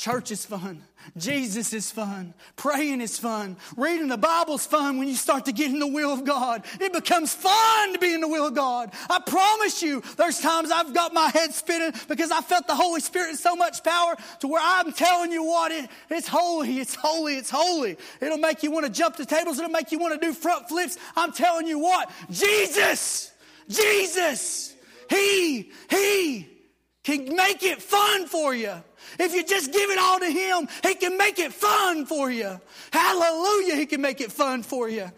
[0.00, 0.82] Church is fun.
[1.18, 2.32] Jesus is fun.
[2.56, 3.58] Praying is fun.
[3.76, 6.64] Reading the Bible's fun when you start to get in the will of God.
[6.80, 8.92] It becomes fun to be in the will of God.
[9.10, 13.02] I promise you, there's times I've got my head spinning because I felt the Holy
[13.02, 17.34] Spirit so much power to where I'm telling you what, it, it's holy, it's holy,
[17.34, 17.98] it's holy.
[18.22, 20.66] It'll make you want to jump the tables, it'll make you want to do front
[20.66, 20.96] flips.
[21.14, 23.32] I'm telling you what, Jesus,
[23.68, 24.74] Jesus,
[25.10, 26.59] He, He
[27.04, 28.72] can make it fun for you.
[29.18, 32.60] If you just give it all to Him, He can make it fun for you.
[32.92, 35.10] Hallelujah, He can make it fun for you.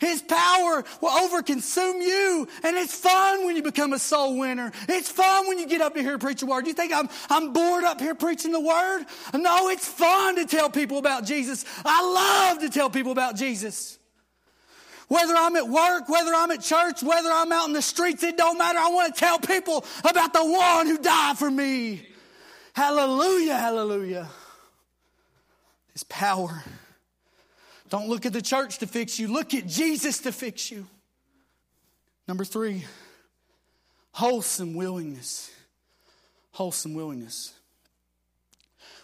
[0.00, 2.46] His power will overconsume you.
[2.62, 4.72] And it's fun when you become a soul winner.
[4.88, 6.66] It's fun when you get up here and preach the word.
[6.66, 9.06] You think I'm, I'm bored up here preaching the word?
[9.32, 11.64] No, it's fun to tell people about Jesus.
[11.84, 12.02] I
[12.50, 13.98] love to tell people about Jesus.
[15.14, 18.36] Whether I'm at work, whether I'm at church, whether I'm out in the streets, it
[18.36, 18.80] don't matter.
[18.80, 22.04] I want to tell people about the one who died for me.
[22.72, 24.28] Hallelujah, hallelujah.
[25.92, 26.64] His power.
[27.90, 30.84] Don't look at the church to fix you, look at Jesus to fix you.
[32.26, 32.84] Number three,
[34.10, 35.48] wholesome willingness.
[36.50, 37.54] Wholesome willingness.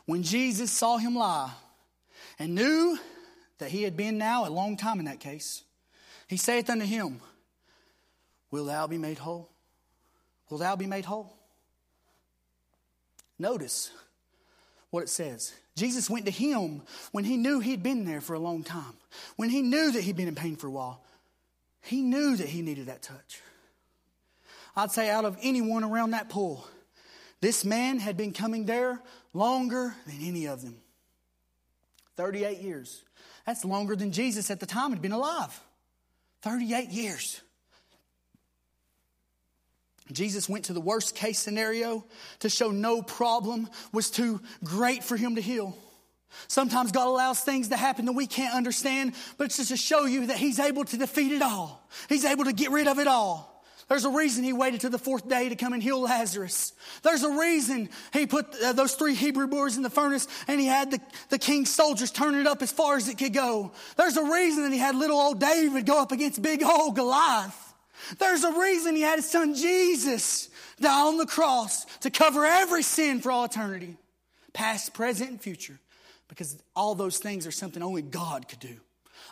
[0.06, 1.52] When Jesus saw him lie
[2.36, 2.98] and knew
[3.58, 5.62] that he had been now a long time in that case,
[6.30, 7.20] he saith unto him,
[8.52, 9.50] Will thou be made whole?
[10.48, 11.36] Will thou be made whole?
[13.36, 13.90] Notice
[14.90, 15.52] what it says.
[15.74, 18.94] Jesus went to him when he knew he'd been there for a long time,
[19.34, 21.02] when he knew that he'd been in pain for a while.
[21.82, 23.40] He knew that he needed that touch.
[24.76, 26.64] I'd say, out of anyone around that pool,
[27.40, 29.02] this man had been coming there
[29.34, 30.76] longer than any of them
[32.16, 33.02] 38 years.
[33.46, 35.60] That's longer than Jesus at the time had been alive.
[36.42, 37.40] 38 years.
[40.12, 42.04] Jesus went to the worst case scenario
[42.40, 45.76] to show no problem was too great for him to heal.
[46.48, 50.04] Sometimes God allows things to happen that we can't understand, but it's just to show
[50.04, 51.88] you that He's able to defeat it all.
[52.08, 53.59] He's able to get rid of it all.
[53.90, 56.72] There's a reason He waited to the fourth day to come and heal Lazarus.
[57.02, 60.66] There's a reason He put uh, those three Hebrew boys in the furnace and He
[60.66, 63.72] had the, the king's soldiers turn it up as far as it could go.
[63.98, 67.74] There's a reason that He had little old David go up against big old Goliath.
[68.18, 70.48] There's a reason he had his son Jesus
[70.80, 73.96] die on the cross to cover every sin for all eternity,
[74.52, 75.78] past, present, and future,
[76.28, 78.76] because all those things are something only God could do.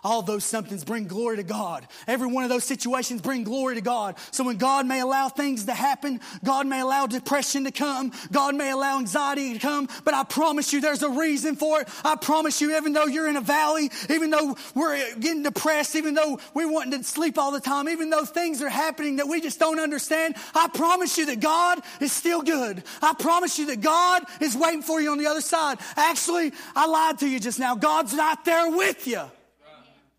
[0.05, 1.87] All those somethings bring glory to God.
[2.07, 4.17] Every one of those situations bring glory to God.
[4.31, 8.55] So when God may allow things to happen, God may allow depression to come, God
[8.55, 11.89] may allow anxiety to come, but I promise you there's a reason for it.
[12.05, 16.15] I promise you, even though you're in a valley, even though we're getting depressed, even
[16.15, 19.41] though we're wanting to sleep all the time, even though things are happening that we
[19.41, 22.83] just don't understand, I promise you that God is still good.
[23.03, 25.79] I promise you that God is waiting for you on the other side.
[25.97, 27.75] Actually, I lied to you just now.
[27.75, 29.23] God's not there with you.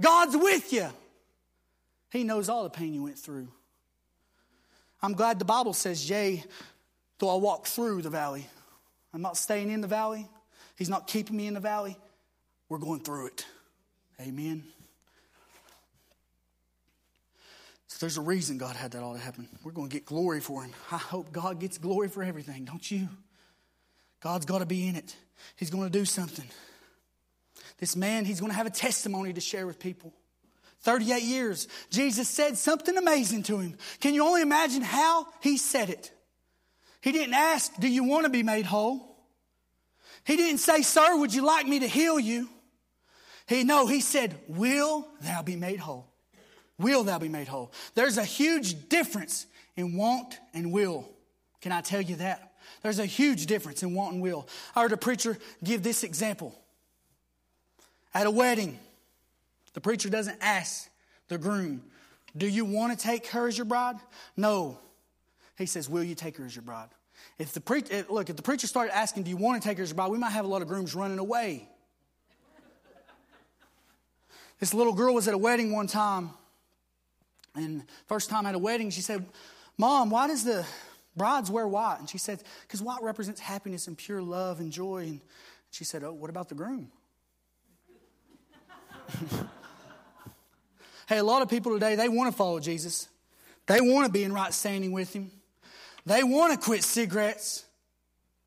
[0.01, 0.87] God's with you.
[2.11, 3.47] He knows all the pain you went through.
[5.01, 6.43] I'm glad the Bible says, Yea,
[7.19, 8.47] though I walk through the valley.
[9.13, 10.27] I'm not staying in the valley.
[10.75, 11.97] He's not keeping me in the valley.
[12.67, 13.45] We're going through it.
[14.21, 14.63] Amen.
[17.87, 19.47] So there's a reason God had that all to happen.
[19.63, 20.71] We're going to get glory for him.
[20.91, 23.09] I hope God gets glory for everything, don't you?
[24.21, 25.15] God's got to be in it.
[25.55, 26.45] He's going to do something.
[27.79, 30.13] This man, he's going to have a testimony to share with people.
[30.81, 31.67] 38 years.
[31.89, 33.75] Jesus said something amazing to him.
[33.99, 36.11] Can you only imagine how he said it?
[37.01, 39.17] He didn't ask, Do you want to be made whole?
[40.23, 42.49] He didn't say, Sir, would you like me to heal you?
[43.47, 46.07] He no, he said, Will thou be made whole?
[46.77, 47.73] Will thou be made whole?
[47.95, 51.09] There's a huge difference in want and will.
[51.61, 52.53] Can I tell you that?
[52.83, 54.47] There's a huge difference in want and will.
[54.75, 56.57] I heard a preacher give this example.
[58.13, 58.79] At a wedding,
[59.73, 60.89] the preacher doesn't ask
[61.27, 61.83] the groom,
[62.35, 63.97] Do you want to take her as your bride?
[64.35, 64.79] No.
[65.57, 66.89] He says, Will you take her as your bride?
[67.37, 69.77] If the pre- eh, look, if the preacher started asking, Do you want to take
[69.77, 70.11] her as your bride?
[70.11, 71.67] we might have a lot of grooms running away.
[74.59, 76.31] this little girl was at a wedding one time,
[77.55, 79.25] and first time at a wedding, she said,
[79.77, 80.65] Mom, why does the
[81.15, 81.97] brides wear white?
[81.99, 85.03] And she said, Because white represents happiness and pure love and joy.
[85.03, 85.21] And
[85.71, 86.91] she said, Oh, what about the groom?
[91.07, 93.07] hey, a lot of people today, they want to follow Jesus.
[93.67, 95.31] They want to be in right standing with him.
[96.05, 97.65] They want to quit cigarettes.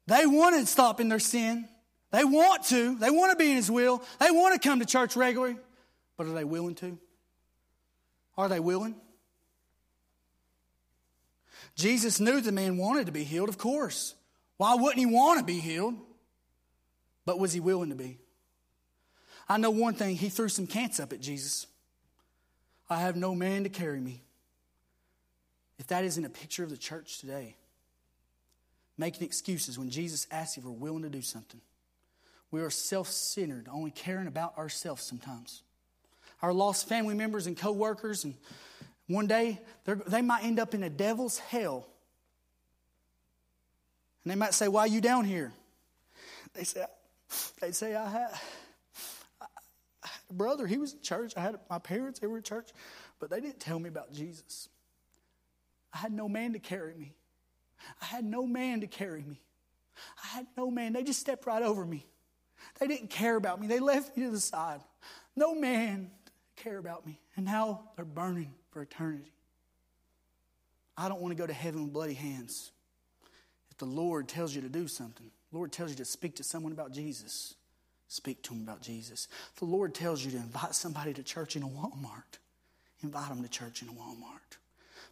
[0.07, 1.69] They want to stop in their sin.
[2.11, 2.97] They want to.
[2.97, 4.03] They want to be in his will.
[4.19, 5.57] They want to come to church regularly.
[6.17, 6.99] But are they willing to?
[8.37, 8.97] Are they willing?
[11.75, 14.15] Jesus knew the man wanted to be healed, of course.
[14.57, 15.95] Why wouldn't he want to be healed?
[17.25, 18.19] But was he willing to be?
[19.49, 21.67] I know one thing, he threw some cants up at Jesus.
[22.89, 24.23] I have no man to carry me.
[25.79, 27.57] If that isn't a picture of the church today,
[28.97, 31.61] making excuses when Jesus asks if we're willing to do something.
[32.51, 35.63] We are self centered, only caring about ourselves sometimes.
[36.43, 38.35] Our lost family members and co workers, and
[39.07, 41.87] one day they might end up in a devil's hell.
[44.25, 45.53] And they might say, Why are you down here?
[46.55, 46.85] They say,
[47.61, 48.29] they say I a
[50.33, 51.35] brother, he was in church.
[51.37, 52.71] I had my parents, they were in church,
[53.21, 54.69] but they didn't tell me about Jesus.
[55.93, 57.15] I had no man to carry me.
[58.01, 59.41] I had no man to carry me.
[60.23, 60.93] I had no man.
[60.93, 62.07] They just stepped right over me.
[62.79, 63.67] They didn't care about me.
[63.67, 64.81] They left me to the side.
[65.37, 66.11] No man
[66.57, 67.19] care about me.
[67.37, 69.33] And now they're burning for eternity.
[70.97, 72.71] I don't want to go to heaven with bloody hands.
[73.71, 76.73] If the Lord tells you to do something, Lord tells you to speak to someone
[76.73, 77.55] about Jesus,
[78.13, 79.27] speak to them about Jesus.
[79.57, 82.39] The Lord tells you to invite somebody to church in a Walmart,
[83.03, 84.59] invite them to church in a Walmart.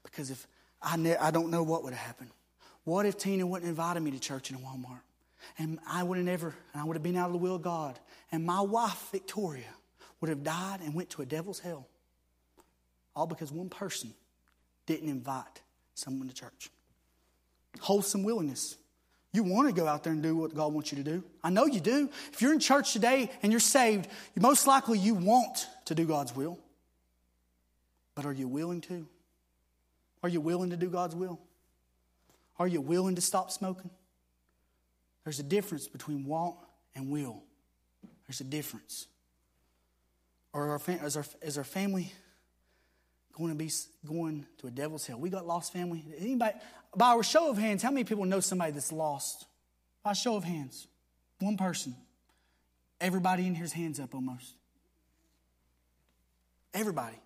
[0.02, 0.46] Because if
[0.82, 2.30] I, ne- I don't know what would have happened.
[2.84, 5.00] What if Tina wouldn't have invited me to church in a Walmart?
[5.58, 7.62] And I would have never, and I would have been out of the will of
[7.62, 7.98] God.
[8.32, 9.64] And my wife, Victoria,
[10.20, 11.86] would have died and went to a devil's hell.
[13.16, 14.12] All because one person
[14.86, 15.62] didn't invite
[15.94, 16.70] someone to church.
[17.80, 18.76] Wholesome willingness.
[19.32, 21.22] You want to go out there and do what God wants you to do.
[21.42, 22.10] I know you do.
[22.32, 26.34] If you're in church today and you're saved, most likely you want to do God's
[26.34, 26.58] will.
[28.16, 29.06] But are you willing to?
[30.22, 31.38] Are you willing to do God's will?
[32.58, 33.90] Are you willing to stop smoking?
[35.24, 36.56] There's a difference between want
[36.94, 37.42] and will.
[38.26, 39.06] There's a difference.
[40.52, 42.12] Or is, our, is our family
[43.32, 43.70] going to be
[44.06, 45.18] going to a devil's hell?
[45.18, 46.04] We got lost family.
[46.18, 46.56] Anybody,
[46.96, 49.46] by our show of hands, how many people know somebody that's lost?
[50.02, 50.86] By show of hands,
[51.40, 51.94] one person.
[53.00, 54.54] Everybody in here's hands up almost.
[56.74, 57.16] Everybody.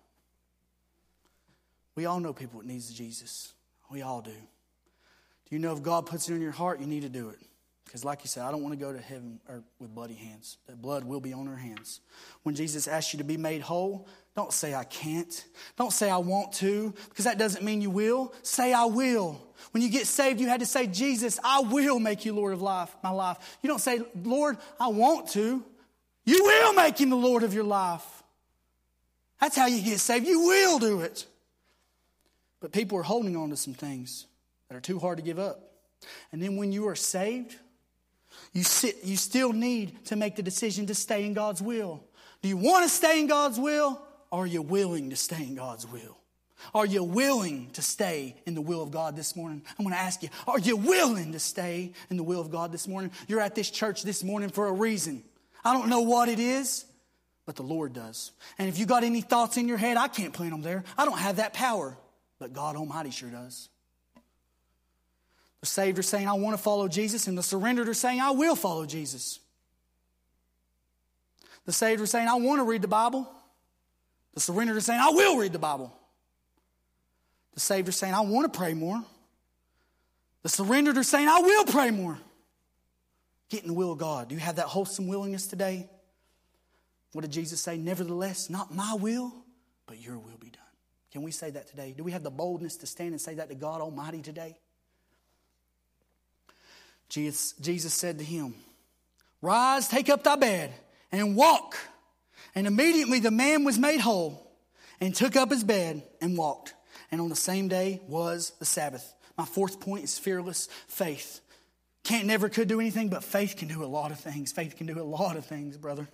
[1.95, 3.53] We all know people that needs Jesus.
[3.89, 4.31] We all do.
[4.31, 7.39] Do you know if God puts it in your heart, you need to do it?
[7.85, 10.57] Because, like you said, I don't want to go to heaven or with bloody hands.
[10.67, 12.01] That blood will be on our hands.
[12.43, 15.45] When Jesus asks you to be made whole, don't say I can't.
[15.77, 18.33] Don't say I want to, because that doesn't mean you will.
[18.41, 19.41] Say I will.
[19.71, 22.61] When you get saved, you had to say, Jesus, I will make you Lord of
[22.61, 23.37] life, my life.
[23.61, 25.63] You don't say, Lord, I want to.
[26.25, 28.03] You will make him the Lord of your life.
[29.39, 30.25] That's how you get saved.
[30.25, 31.25] You will do it.
[32.59, 34.25] But people are holding on to some things
[34.69, 35.71] that are too hard to give up.
[36.31, 37.55] And then when you are saved,
[38.53, 42.03] you, sit, you still need to make the decision to stay in God's will.
[42.41, 44.01] Do you want to stay in God's will?
[44.31, 46.17] Are you willing to stay in God's will?
[46.73, 49.61] Are you willing to stay in the will of God this morning?
[49.77, 52.71] I'm going to ask you, are you willing to stay in the will of God
[52.71, 53.11] this morning?
[53.27, 55.23] You're at this church this morning for a reason.
[55.63, 56.85] I don't know what it is,
[57.45, 58.31] but the Lord does.
[58.57, 60.83] And if you got any thoughts in your head, I can't plant them there.
[60.97, 61.97] I don't have that power
[62.39, 63.69] but God Almighty sure does.
[65.61, 68.31] The saved are saying, I want to follow Jesus, and the surrendered are saying, I
[68.31, 69.39] will follow Jesus.
[71.65, 73.27] The saved are saying, I want to read the Bible.
[74.35, 75.93] The surrendered are saying, I will read the Bible.
[77.53, 79.01] The saved are saying, I want to pray more.
[80.43, 82.19] The surrendered are saying, I will pray more.
[83.49, 84.27] Get in the will of God.
[84.27, 85.89] Do you have that wholesome willingness today?
[87.13, 87.77] What did Jesus say?
[87.77, 89.33] Nevertheless, not my will,
[89.87, 90.61] but your will be done.
[91.13, 91.93] Can we say that today?
[91.95, 94.57] Do we have the boldness to stand and say that to God Almighty today?
[97.07, 98.53] Jesus, Jesus said to him,
[99.41, 100.73] Rise, take up thy bed,
[101.11, 101.77] and walk.
[102.55, 104.49] And immediately the man was made whole
[105.01, 106.73] and took up his bed and walked.
[107.11, 109.13] And on the same day was the Sabbath.
[109.37, 111.41] My fourth point is fearless faith.
[112.03, 114.51] Can't never could do anything, but faith can do a lot of things.
[114.51, 116.07] Faith can do a lot of things, brother.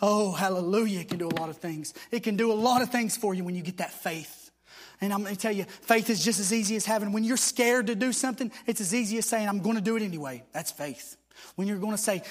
[0.00, 1.00] Oh, hallelujah.
[1.00, 1.92] It can do a lot of things.
[2.10, 4.50] It can do a lot of things for you when you get that faith.
[5.00, 7.36] And I'm going to tell you, faith is just as easy as having, when you're
[7.36, 10.44] scared to do something, it's as easy as saying, I'm going to do it anyway.
[10.52, 11.16] That's faith.
[11.56, 12.22] When you're going to say,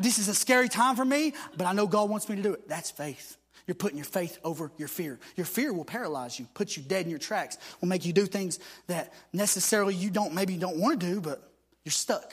[0.00, 2.52] This is a scary time for me, but I know God wants me to do
[2.54, 3.36] it, that's faith.
[3.66, 5.20] You're putting your faith over your fear.
[5.36, 8.26] Your fear will paralyze you, put you dead in your tracks, will make you do
[8.26, 8.58] things
[8.88, 11.52] that necessarily you don't, maybe you don't want to do, but
[11.84, 12.32] you're stuck.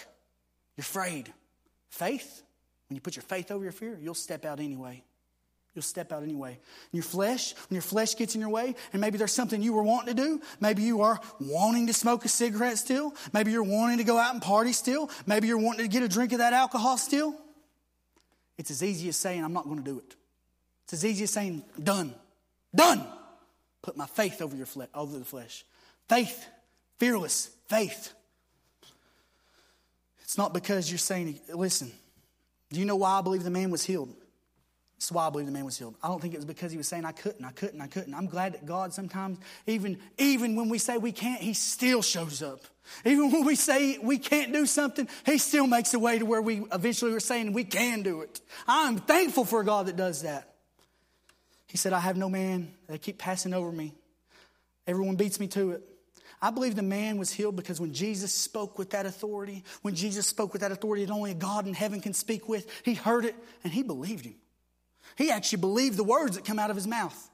[0.75, 1.31] You're afraid.
[1.89, 2.43] Faith,
[2.87, 5.03] when you put your faith over your fear, you'll step out anyway.
[5.75, 6.59] You'll step out anyway.
[6.91, 9.83] Your flesh, when your flesh gets in your way, and maybe there's something you were
[9.83, 13.99] wanting to do, maybe you are wanting to smoke a cigarette still, maybe you're wanting
[13.99, 16.53] to go out and party still, maybe you're wanting to get a drink of that
[16.53, 17.35] alcohol still.
[18.57, 20.15] It's as easy as saying, I'm not going to do it.
[20.85, 22.15] It's as easy as saying, done.
[22.73, 23.05] Done.
[23.81, 25.63] Put my faith over your fle- over the flesh.
[26.09, 26.45] Faith,
[26.97, 28.11] fearless faith.
[30.23, 31.91] It's not because you're saying, listen,
[32.71, 34.13] do you know why I believe the man was healed?
[35.11, 35.95] Why I believe the man was healed.
[36.03, 38.13] I don't think it was because he was saying, I couldn't, I couldn't, I couldn't.
[38.13, 42.43] I'm glad that God sometimes, even, even when we say we can't, he still shows
[42.43, 42.59] up.
[43.05, 46.41] Even when we say we can't do something, he still makes a way to where
[46.41, 48.41] we eventually were saying we can do it.
[48.67, 50.53] I'm thankful for a God that does that.
[51.67, 52.73] He said, I have no man.
[52.87, 53.93] They keep passing over me.
[54.85, 55.83] Everyone beats me to it.
[56.41, 60.25] I believe the man was healed because when Jesus spoke with that authority, when Jesus
[60.25, 63.25] spoke with that authority that only a God in heaven can speak with, he heard
[63.25, 64.35] it and he believed him.
[65.15, 67.29] He actually believed the words that come out of his mouth.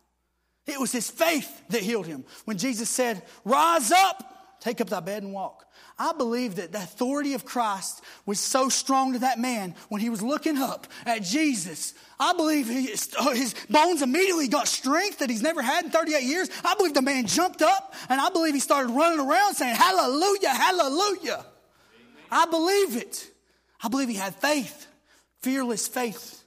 [0.67, 2.25] It was his faith that healed him.
[2.45, 5.65] When Jesus said, Rise up, take up thy bed and walk.
[5.97, 10.09] I believe that the authority of Christ was so strong to that man when he
[10.09, 11.93] was looking up at Jesus.
[12.19, 16.49] I believe his, his bones immediately got strength that he's never had in 38 years.
[16.63, 20.49] I believe the man jumped up and I believe he started running around saying, Hallelujah,
[20.49, 21.45] Hallelujah.
[21.45, 22.25] Amen.
[22.31, 23.31] I believe it.
[23.81, 24.87] I believe he had faith,
[25.41, 26.44] fearless faith.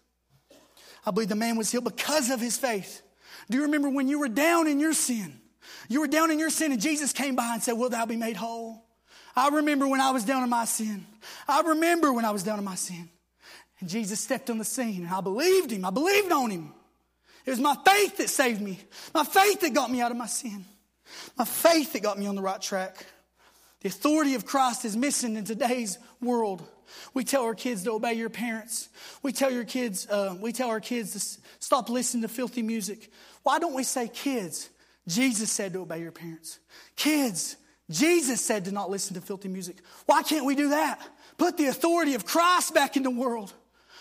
[1.09, 3.01] I believe the man was healed because of his faith.
[3.49, 5.41] Do you remember when you were down in your sin?
[5.89, 8.17] You were down in your sin and Jesus came by and said, Will thou be
[8.17, 8.85] made whole?
[9.35, 11.07] I remember when I was down in my sin.
[11.49, 13.09] I remember when I was down in my sin.
[13.81, 15.87] And Jesus stepped on the scene and I believed him.
[15.87, 16.75] I believed on him.
[17.47, 18.79] It was my faith that saved me.
[19.15, 20.67] My faith that got me out of my sin.
[21.39, 23.07] My faith that got me on the right track.
[23.81, 26.69] The authority of Christ is missing in today's world.
[27.15, 28.89] We tell our kids to obey your parents.
[29.23, 33.11] We tell your kids, uh, we tell our kids to stop listening to filthy music.
[33.43, 34.71] Why don't we say, kids?
[35.07, 36.59] Jesus said to obey your parents.
[36.97, 37.57] Kids,
[37.91, 39.77] Jesus said to not listen to filthy music.
[40.07, 41.01] Why can't we do that?
[41.39, 43.53] Put the authority of Christ back in the world.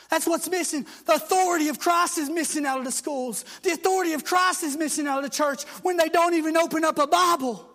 [0.10, 0.86] That's what's missing.
[1.06, 3.44] The authority of Christ is missing out of the schools.
[3.64, 6.84] The authority of Christ is missing out of the church when they don't even open
[6.84, 7.70] up a Bible.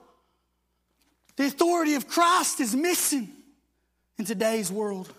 [1.36, 3.28] The authority of Christ is missing
[4.18, 5.10] in today's world.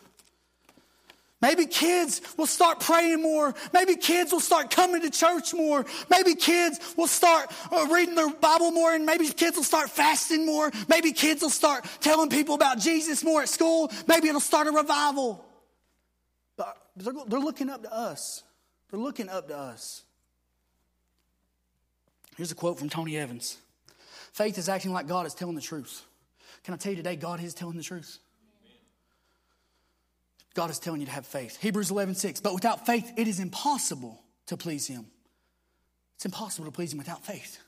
[1.43, 3.53] Maybe kids will start praying more.
[3.73, 5.85] Maybe kids will start coming to church more.
[6.09, 10.45] Maybe kids will start uh, reading their Bible more, and maybe kids will start fasting
[10.45, 10.71] more.
[10.87, 13.91] Maybe kids will start telling people about Jesus more at school.
[14.07, 15.43] Maybe it'll start a revival.
[16.55, 18.43] But they're, they're looking up to us.
[18.89, 20.03] They're looking up to us.
[22.37, 23.57] Here's a quote from Tony Evans
[24.31, 26.03] Faith is acting like God is telling the truth.
[26.63, 28.17] Can I tell you today, God is telling the truth?
[30.53, 31.59] God is telling you to have faith.
[31.61, 32.41] Hebrews 11, 6.
[32.41, 35.07] But without faith, it is impossible to please Him.
[36.15, 37.59] It's impossible to please Him without faith.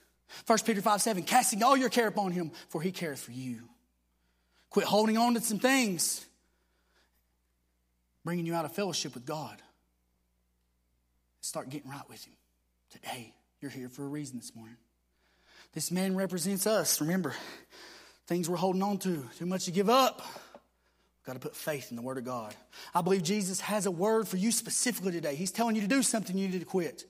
[0.46, 1.22] 1 Peter 5, 7.
[1.24, 3.68] Casting all your care upon Him, for He cares for you.
[4.70, 6.24] Quit holding on to some things,
[8.24, 9.60] bringing you out of fellowship with God.
[11.40, 12.34] Start getting right with Him.
[12.90, 14.76] Today, you're here for a reason this morning.
[15.72, 17.00] This man represents us.
[17.00, 17.34] Remember,
[18.26, 20.22] things we're holding on to, too much to give up.
[21.26, 22.54] Got to put faith in the Word of God.
[22.94, 25.34] I believe Jesus has a word for you specifically today.
[25.34, 27.04] He's telling you to do something you need to quit.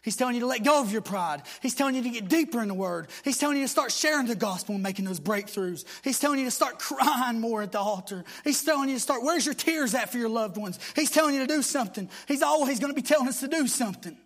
[0.00, 1.42] He's telling you to let go of your pride.
[1.60, 3.08] He's telling you to get deeper in the Word.
[3.24, 5.84] He's telling you to start sharing the gospel and making those breakthroughs.
[6.02, 8.24] He's telling you to start crying more at the altar.
[8.42, 10.78] He's telling you to start, where's your tears at for your loved ones?
[10.96, 12.08] He's telling you to do something.
[12.26, 14.16] He's always going to be telling us to do something.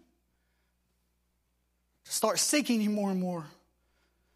[2.05, 3.45] To start seeking Him more and more.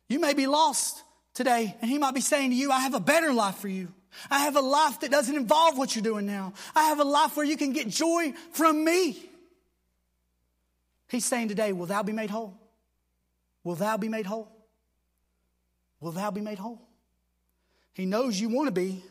[0.09, 1.01] You may be lost
[1.33, 3.93] today, and He might be saying to you, I have a better life for you.
[4.31, 6.53] I have a life that doesn't involve what you're doing now.
[6.75, 9.19] I have a life where you can get joy from me.
[11.09, 12.59] He's saying today, Will thou be made whole?
[13.65, 14.49] Will thou be made whole?
[16.01, 16.81] Will thou be made whole?
[17.95, 19.03] He knows you want to be,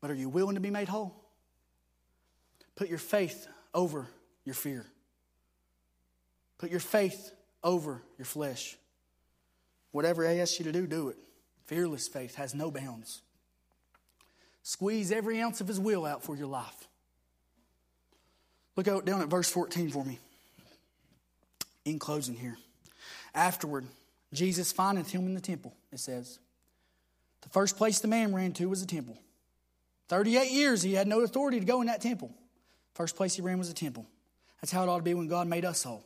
[0.00, 1.14] but are you willing to be made whole?
[2.74, 4.06] Put your faith over
[4.44, 4.86] your fear.
[6.58, 7.32] Put your faith
[7.62, 8.76] over your flesh.
[9.92, 11.16] Whatever he asks you to do, do it.
[11.66, 13.22] Fearless faith has no bounds.
[14.62, 16.88] Squeeze every ounce of his will out for your life.
[18.76, 20.18] Look out down at verse 14 for me.
[21.84, 22.56] In closing here.
[23.34, 23.86] Afterward,
[24.32, 26.38] Jesus findeth him in the temple, it says.
[27.42, 29.18] The first place the man ran to was the temple.
[30.08, 32.30] 38 years he had no authority to go in that temple.
[32.94, 34.06] First place he ran was the temple.
[34.60, 36.04] That's how it ought to be when God made us whole.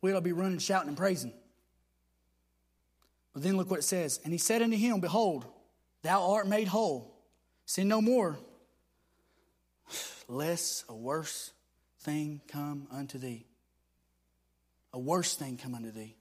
[0.00, 1.32] We ought to be running, shouting, and praising.
[3.32, 4.20] But then look what it says.
[4.24, 5.44] And he said unto him, Behold,
[6.02, 7.17] thou art made whole.
[7.68, 8.38] Sin no more,
[10.26, 11.50] lest a worse
[12.00, 13.44] thing come unto thee.
[14.94, 16.16] A worse thing come unto thee.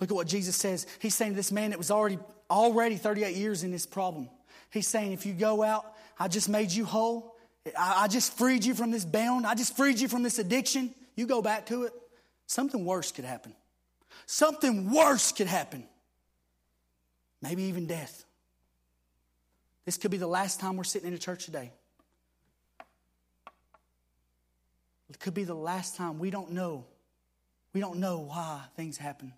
[0.00, 0.86] Look at what Jesus says.
[0.98, 2.18] He's saying to this man that was already
[2.50, 4.30] already 38 years in this problem.
[4.70, 5.84] He's saying, if you go out,
[6.18, 7.36] I just made you whole.
[7.78, 9.46] I, just freed you from this bound.
[9.46, 10.94] I just freed you from this addiction.
[11.16, 11.92] You go back to it.
[12.46, 13.54] Something worse could happen.
[14.24, 15.84] Something worse could happen.
[17.42, 18.25] Maybe even death.
[19.86, 21.72] This could be the last time we're sitting in a church today.
[25.08, 26.18] It could be the last time.
[26.18, 26.84] We don't know.
[27.72, 29.32] We don't know why things happen.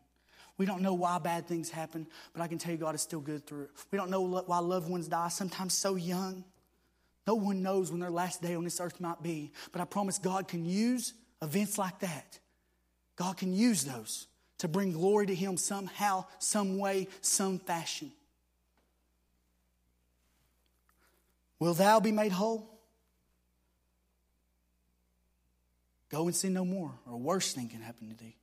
[0.57, 3.21] We don't know why bad things happen, but I can tell you God is still
[3.21, 3.71] good through it.
[3.93, 6.45] We don't know why loved ones die, sometimes so young.
[7.27, 10.19] No one knows when their last day on this earth might be, but I promise
[10.19, 12.41] God can use events like that.
[13.15, 14.27] God can use those
[14.59, 18.11] to bring glory to Him somehow, some way, some fashion.
[21.59, 22.69] Will thou be made whole?
[26.11, 28.37] Go and sin no more, or a worse thing can happen to thee.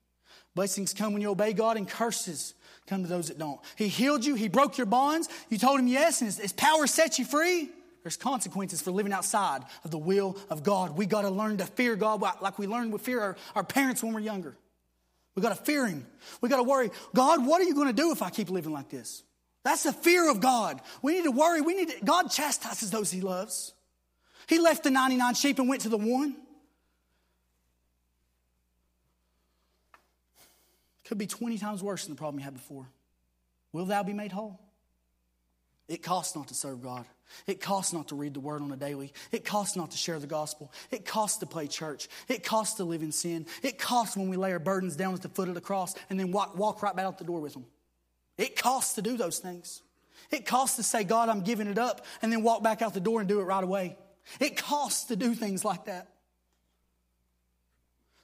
[0.54, 2.54] Blessings come when you obey God, and curses
[2.88, 3.60] come to those that don't.
[3.76, 5.28] He healed you, He broke your bonds.
[5.50, 7.70] You told Him yes, and His, his power set you free.
[8.04, 10.96] There's consequences for living outside of the will of God.
[10.96, 14.04] We got to learn to fear God like we learned to fear our, our parents
[14.04, 14.56] when we we're younger.
[15.34, 16.06] We got to fear Him.
[16.40, 16.92] We got to worry.
[17.16, 19.24] God, what are you going to do if I keep living like this?
[19.66, 20.80] That's the fear of God.
[21.02, 21.60] We need to worry.
[21.60, 23.74] We need to, God chastises those He loves.
[24.48, 26.36] He left the 99 sheep and went to the one.
[31.06, 32.86] Could be 20 times worse than the problem you had before.
[33.74, 34.60] Will thou be made whole?
[35.88, 37.06] It costs not to serve God.
[37.48, 39.14] It costs not to read the word on a daily.
[39.32, 40.72] It costs not to share the gospel.
[40.92, 42.08] It costs to play church.
[42.28, 43.48] It costs to live in sin.
[43.64, 46.20] It costs when we lay our burdens down at the foot of the cross and
[46.20, 47.66] then walk, walk right back out the door with them.
[48.38, 49.82] It costs to do those things.
[50.32, 53.00] It costs to say, God, I'm giving it up, and then walk back out the
[53.00, 53.98] door and do it right away.
[54.40, 56.10] It costs to do things like that.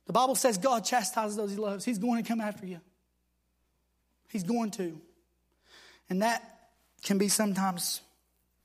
[0.08, 1.86] The Bible says God chastises those he loves.
[1.86, 2.82] He's going to come after you.
[4.30, 5.00] He's going to.
[6.10, 6.44] And that
[7.04, 8.02] can be sometimes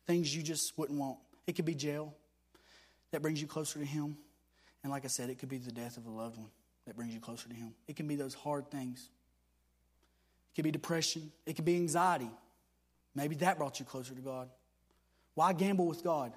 [0.06, 1.18] things you just wouldn't want.
[1.46, 2.14] It could be jail
[3.12, 4.16] that brings you closer to Him.
[4.82, 6.50] And like I said, it could be the death of a loved one
[6.86, 7.74] that brings you closer to Him.
[7.86, 9.08] It can be those hard things.
[10.56, 11.30] It could be depression.
[11.44, 12.30] It could be anxiety.
[13.14, 14.48] Maybe that brought you closer to God.
[15.34, 16.32] Why gamble with God?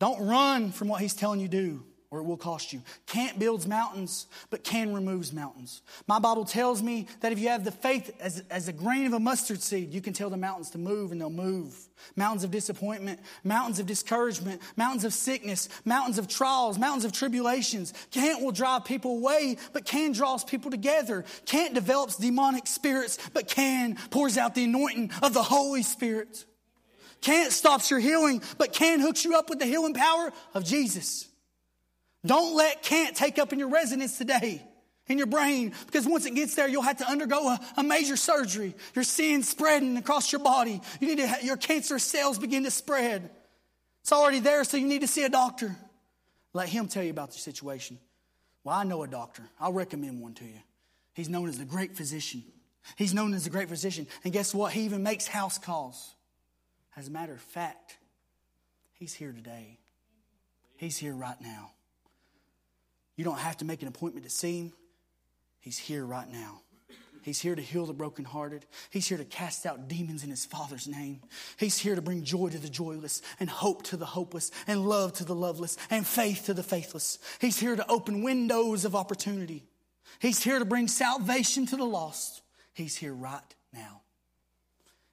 [0.00, 2.82] Don't run from what He's telling you to do or it will cost you.
[3.06, 5.82] Can't builds mountains, but can removes mountains.
[6.06, 9.12] My Bible tells me that if you have the faith as, as a grain of
[9.12, 11.76] a mustard seed, you can tell the mountains to move and they'll move.
[12.16, 17.92] Mountains of disappointment, mountains of discouragement, mountains of sickness, mountains of trials, mountains of tribulations.
[18.10, 21.26] Can't will drive people away, but can draws people together.
[21.44, 26.46] Can't develops demonic spirits, but can pours out the anointing of the Holy Spirit.
[27.20, 31.27] Can't stops your healing, but can hooks you up with the healing power of Jesus.
[32.24, 34.62] Don't let can't take up in your residence today
[35.08, 38.16] in your brain because once it gets there, you'll have to undergo a, a major
[38.16, 38.74] surgery.
[38.94, 40.80] Your sin spreading across your body.
[41.00, 43.30] You need to have, your cancerous cells begin to spread.
[44.02, 45.76] It's already there, so you need to see a doctor.
[46.52, 47.98] Let him tell you about the situation.
[48.64, 49.42] Well, I know a doctor.
[49.60, 50.60] I'll recommend one to you.
[51.14, 52.44] He's known as the great physician.
[52.96, 54.06] He's known as the great physician.
[54.24, 54.72] And guess what?
[54.72, 56.14] He even makes house calls.
[56.96, 57.96] As a matter of fact,
[58.94, 59.78] he's here today.
[60.76, 61.70] He's here right now.
[63.18, 64.72] You don't have to make an appointment to see him.
[65.58, 66.60] He's here right now.
[67.22, 68.64] He's here to heal the brokenhearted.
[68.90, 71.20] He's here to cast out demons in his Father's name.
[71.58, 75.14] He's here to bring joy to the joyless, and hope to the hopeless, and love
[75.14, 77.18] to the loveless, and faith to the faithless.
[77.40, 79.64] He's here to open windows of opportunity.
[80.20, 82.42] He's here to bring salvation to the lost.
[82.72, 83.42] He's here right
[83.74, 84.02] now.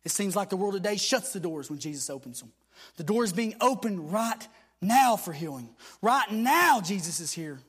[0.04, 2.52] It seems like the world today shuts the doors when Jesus opens them.
[2.98, 4.48] The door is being opened right
[4.80, 5.70] now for healing.
[6.04, 7.60] Right now, Jesus is here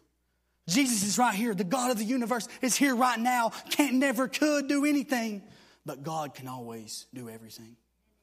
[0.69, 1.55] Jesus is right here.
[1.55, 3.51] The God of the universe is here right now.
[3.71, 5.43] Can't, never could do anything.
[5.85, 7.77] But God can always do everything.